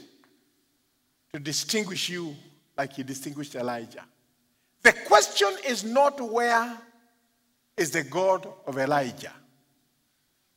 to 1.33 1.39
distinguish 1.39 2.09
you 2.09 2.35
like 2.75 2.93
he 2.93 3.03
distinguished 3.03 3.55
Elijah. 3.55 4.03
The 4.81 4.93
question 4.93 5.49
is 5.67 5.83
not 5.83 6.19
where 6.19 6.77
is 7.75 7.91
the 7.91 8.03
God 8.03 8.47
of 8.65 8.77
Elijah. 8.77 9.33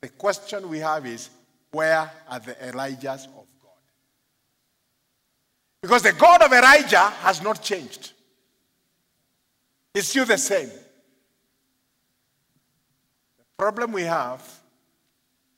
The 0.01 0.09
question 0.09 0.69
we 0.69 0.79
have 0.79 1.07
is 1.07 1.29
where 1.71 2.11
are 2.29 2.41
the 2.41 2.55
Elijahs 2.55 3.27
of? 3.27 3.50
Because 5.81 6.03
the 6.03 6.13
God 6.13 6.43
of 6.43 6.53
Elijah 6.53 7.11
has 7.11 7.43
not 7.43 7.63
changed, 7.63 8.13
He's 9.95 10.07
still 10.09 10.27
the 10.27 10.39
same. 10.39 10.69
The 13.39 13.45
problem 13.57 13.93
we 13.93 14.03
have 14.03 14.43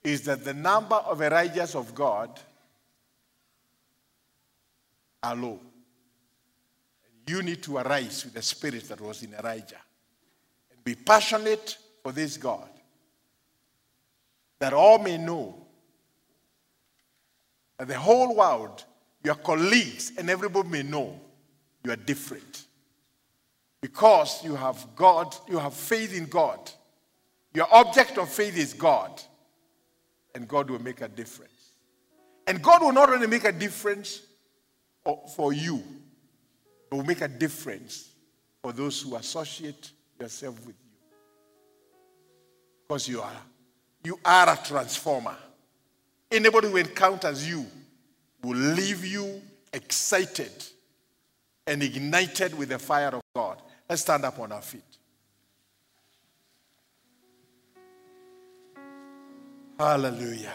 is 0.03 0.23
that 0.23 0.45
the 0.45 0.55
number 0.55 0.97
of 0.97 1.19
Elijahs 1.19 1.75
of 1.75 1.95
God 1.95 2.41
are 5.23 5.37
low. 5.37 5.61
You 7.27 7.43
need 7.43 7.63
to 7.63 7.79
arise 7.79 8.25
with 8.25 8.35
the 8.35 8.43
spirit 8.43 8.89
that 8.89 9.01
was 9.01 9.23
in 9.23 9.33
Elijah 9.35 9.81
and 10.73 10.83
be 10.83 10.95
passionate 10.95 11.79
for 12.03 12.11
this 12.11 12.37
God, 12.37 12.69
that 14.59 14.73
all 14.73 14.99
may 14.99 15.19
know 15.19 15.55
that 17.79 17.87
the 17.87 17.99
whole 17.99 18.35
world, 18.35 18.85
your 19.25 19.37
colleagues, 19.37 20.13
and 20.19 20.29
everybody 20.29 20.69
may 20.69 20.83
know 20.83 21.19
you 21.85 21.93
are 21.93 21.97
different. 21.97 22.67
Because 23.81 24.45
you 24.45 24.55
have 24.55 24.87
God, 24.95 25.35
you 25.49 25.59
have 25.59 25.75
faith 25.75 26.17
in 26.17 26.27
God. 26.27 26.71
Your 27.55 27.67
object 27.73 28.17
of 28.19 28.29
faith 28.29 28.57
is 28.57 28.73
God. 28.73 29.21
And 30.35 30.49
God 30.49 30.71
will 30.71 30.83
make 30.83 31.01
a 31.01 31.09
difference. 31.09 31.73
And 32.47 32.63
God 32.63 32.83
will 32.83 32.93
not 32.93 33.13
only 33.13 33.27
make 33.27 33.45
a 33.45 33.53
difference 33.53 34.23
for 35.35 35.53
you, 35.53 35.83
but 36.89 36.97
will 36.97 37.05
make 37.05 37.21
a 37.21 37.29
difference 37.29 38.11
for 38.63 38.73
those 38.73 39.03
who 39.03 39.17
associate 39.17 39.91
yourself 40.19 40.55
with 40.67 40.77
you. 40.77 41.09
Because 42.87 43.09
you 43.09 43.21
are, 43.21 43.43
you 44.05 44.19
are 44.25 44.49
a 44.51 44.59
transformer. 44.65 45.37
Anybody 46.31 46.69
who 46.69 46.77
encounters 46.77 47.49
you 47.49 47.67
will 48.43 48.57
leave 48.57 49.05
you 49.05 49.41
excited 49.73 50.53
and 51.67 51.83
ignited 51.83 52.57
with 52.57 52.71
the 52.71 52.79
fire 52.79 53.09
of 53.09 53.23
God. 53.35 53.63
Let's 53.89 54.03
stand 54.03 54.25
up 54.25 54.39
on 54.39 54.53
our 54.53 54.63
feet. 54.63 54.83
Hallelujah. 59.79 60.53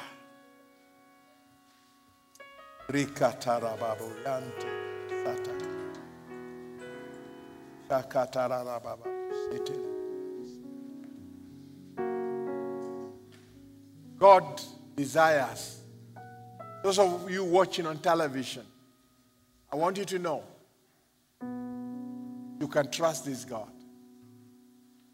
God 14.17 14.61
desires. 14.95 15.76
Those 16.84 16.99
of 16.99 17.30
you 17.30 17.43
watching 17.43 17.86
on 17.86 17.97
television, 17.97 18.63
I 19.71 19.75
want 19.75 19.97
you 19.97 20.05
to 20.05 20.19
know 20.19 20.43
you 22.59 22.67
can 22.67 22.89
trust 22.89 23.25
this 23.25 23.45
God. 23.45 23.69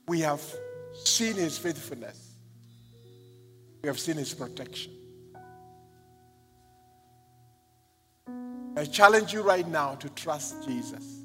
We 0.08 0.20
have 0.22 0.42
seen 1.04 1.36
his 1.36 1.58
faithfulness, 1.58 2.36
we 3.82 3.88
have 3.88 4.00
seen 4.00 4.18
his 4.18 4.34
protection. 4.34 4.92
I 8.76 8.86
challenge 8.86 9.34
you 9.34 9.44
right 9.44 9.68
now 9.68 9.96
to 9.96 10.10
trust 10.10 10.66
Jesus. 10.68 11.22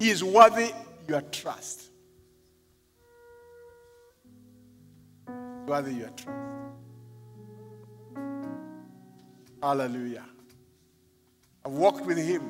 He 0.00 0.10
is 0.10 0.24
worthy 0.24 0.72
your 1.06 1.20
trust. 1.22 1.82
Worthy 5.66 5.94
your 5.94 6.10
trust. 6.10 6.63
Hallelujah. 9.64 10.26
I've 11.64 11.72
walked 11.72 12.04
with 12.04 12.18
him 12.18 12.42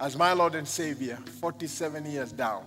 as 0.00 0.16
my 0.16 0.32
Lord 0.32 0.54
and 0.54 0.66
Savior 0.66 1.18
47 1.42 2.06
years 2.06 2.32
down. 2.32 2.66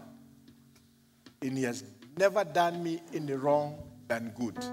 And 1.41 1.57
he 1.57 1.63
has 1.63 1.83
never 2.15 2.43
done 2.43 2.83
me 2.83 3.01
any 3.15 3.33
wrong 3.33 3.79
than 4.07 4.31
good. 4.37 4.63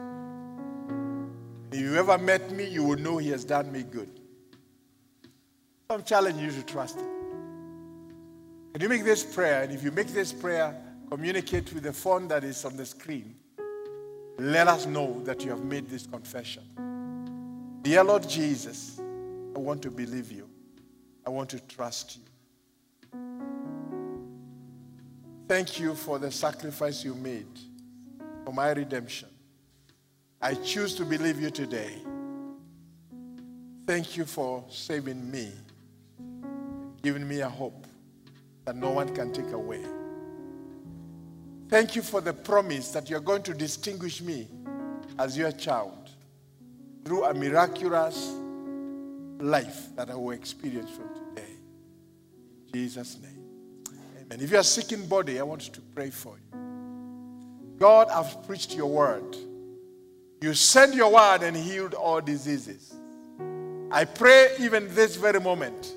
If 1.72 1.81
you 1.81 1.97
ever 1.97 2.18
met 2.18 2.51
me, 2.51 2.68
you 2.68 2.85
will 2.85 2.99
know 2.99 3.16
he 3.16 3.31
has 3.31 3.47
done 3.47 3.72
me 3.72 3.85
good. 3.85 4.20
I'm 5.89 6.05
challenging 6.05 6.45
you 6.45 6.51
to 6.51 6.62
trust 6.62 6.99
him. 6.99 7.09
Can 8.75 8.83
you 8.83 8.89
make 8.91 9.05
this 9.05 9.25
prayer? 9.25 9.62
And 9.62 9.72
if 9.72 9.83
you 9.83 9.93
make 9.93 10.09
this 10.09 10.31
prayer, 10.31 10.79
communicate 11.09 11.72
with 11.72 11.85
the 11.85 11.93
phone 11.95 12.29
that 12.29 12.45
is 12.45 12.66
on 12.66 12.77
the 12.77 12.85
screen. 12.85 13.35
Let 14.39 14.68
us 14.68 14.85
know 14.85 15.22
that 15.25 15.43
you 15.43 15.53
have 15.53 15.64
made 15.64 15.89
this 15.89 16.07
confession. 16.07 16.64
Dear 17.85 18.03
Lord 18.03 18.26
Jesus, 18.26 18.99
I 19.55 19.59
want 19.59 19.82
to 19.82 19.91
believe 19.91 20.32
you. 20.32 20.49
I 21.26 21.28
want 21.28 21.51
to 21.51 21.61
trust 21.61 22.16
you. 22.16 23.20
Thank 25.47 25.78
you 25.78 25.95
for 25.95 26.18
the 26.18 26.30
sacrifice 26.30 27.05
you 27.05 27.14
made 27.14 27.47
for 28.43 28.55
my 28.55 28.70
redemption. 28.70 29.28
I 30.41 30.55
choose 30.55 30.95
to 30.95 31.05
believe 31.05 31.39
you 31.39 31.51
today. 31.51 31.99
Thank 33.87 34.16
you 34.16 34.24
for 34.24 34.64
saving 34.70 35.30
me, 35.30 35.53
giving 37.03 37.28
me 37.28 37.41
a 37.41 37.51
hope 37.51 37.87
that 38.64 38.76
no 38.76 38.93
one 38.93 39.14
can 39.14 39.30
take 39.30 39.53
away. 39.53 39.85
Thank 41.68 41.97
you 41.97 42.01
for 42.01 42.22
the 42.22 42.32
promise 42.32 42.93
that 42.93 43.11
you're 43.11 43.20
going 43.20 43.43
to 43.43 43.53
distinguish 43.53 44.22
me 44.22 44.49
as 45.18 45.37
your 45.37 45.53
child 45.53 46.03
through 47.05 47.24
a 47.24 47.34
miraculous 47.34 48.32
life 49.38 49.94
that 49.96 50.11
I 50.11 50.14
will 50.14 50.30
experience 50.30 50.90
from 50.90 51.09
today. 51.14 51.52
In 52.66 52.72
Jesus' 52.72 53.18
name. 53.20 53.44
Amen. 54.16 54.40
If 54.40 54.50
you 54.50 54.59
are 54.59 54.62
sick 54.62 54.92
in 54.92 55.07
body, 55.07 55.38
I 55.38 55.42
want 55.42 55.61
to 55.61 55.80
pray 55.80 56.11
for 56.11 56.36
you. 56.36 57.76
God, 57.78 58.09
I've 58.09 58.46
preached 58.46 58.74
your 58.74 58.86
word. 58.86 59.36
You 60.40 60.55
sent 60.55 60.94
your 60.94 61.12
word 61.12 61.42
and 61.42 61.57
healed 61.57 61.94
all 61.94 62.20
diseases. 62.20 62.94
I 63.90 64.05
pray 64.05 64.55
even 64.61 64.92
this 64.94 65.16
very 65.16 65.40
moment, 65.40 65.94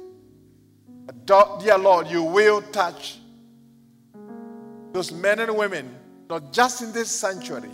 dear 1.26 1.78
Lord, 1.78 2.08
you 2.08 2.24
will 2.24 2.62
touch 2.62 3.20
those 4.91 5.12
men 5.12 5.39
and 5.39 5.55
women, 5.55 5.95
not 6.30 6.51
just 6.51 6.82
in 6.82 6.91
this 6.91 7.10
sanctuary, 7.10 7.72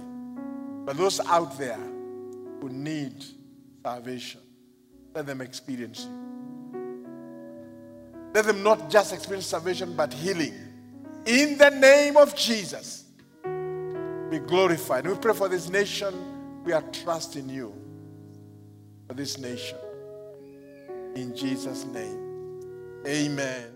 but 0.85 0.97
those 0.97 1.19
out 1.21 1.57
there 1.57 1.79
who 2.63 2.69
need 2.69 3.25
salvation. 3.83 4.39
Let 5.13 5.25
them 5.25 5.41
experience 5.41 6.05
you. 6.05 6.79
Let 8.33 8.45
them 8.45 8.63
not 8.63 8.89
just 8.89 9.13
experience 9.13 9.47
salvation, 9.47 9.95
but 9.95 10.13
healing. 10.13 10.53
In 11.25 11.57
the 11.57 11.69
name 11.69 12.15
of 12.15 12.35
Jesus, 12.35 13.03
be 13.43 14.39
glorified. 14.39 15.05
We 15.05 15.15
pray 15.15 15.33
for 15.33 15.49
this 15.49 15.69
nation. 15.69 16.63
We 16.63 16.71
are 16.71 16.81
trusting 16.81 17.49
you 17.49 17.73
for 19.07 19.13
this 19.13 19.37
nation. 19.37 19.77
In 21.15 21.35
Jesus' 21.35 21.83
name, 21.85 23.01
amen. 23.05 23.72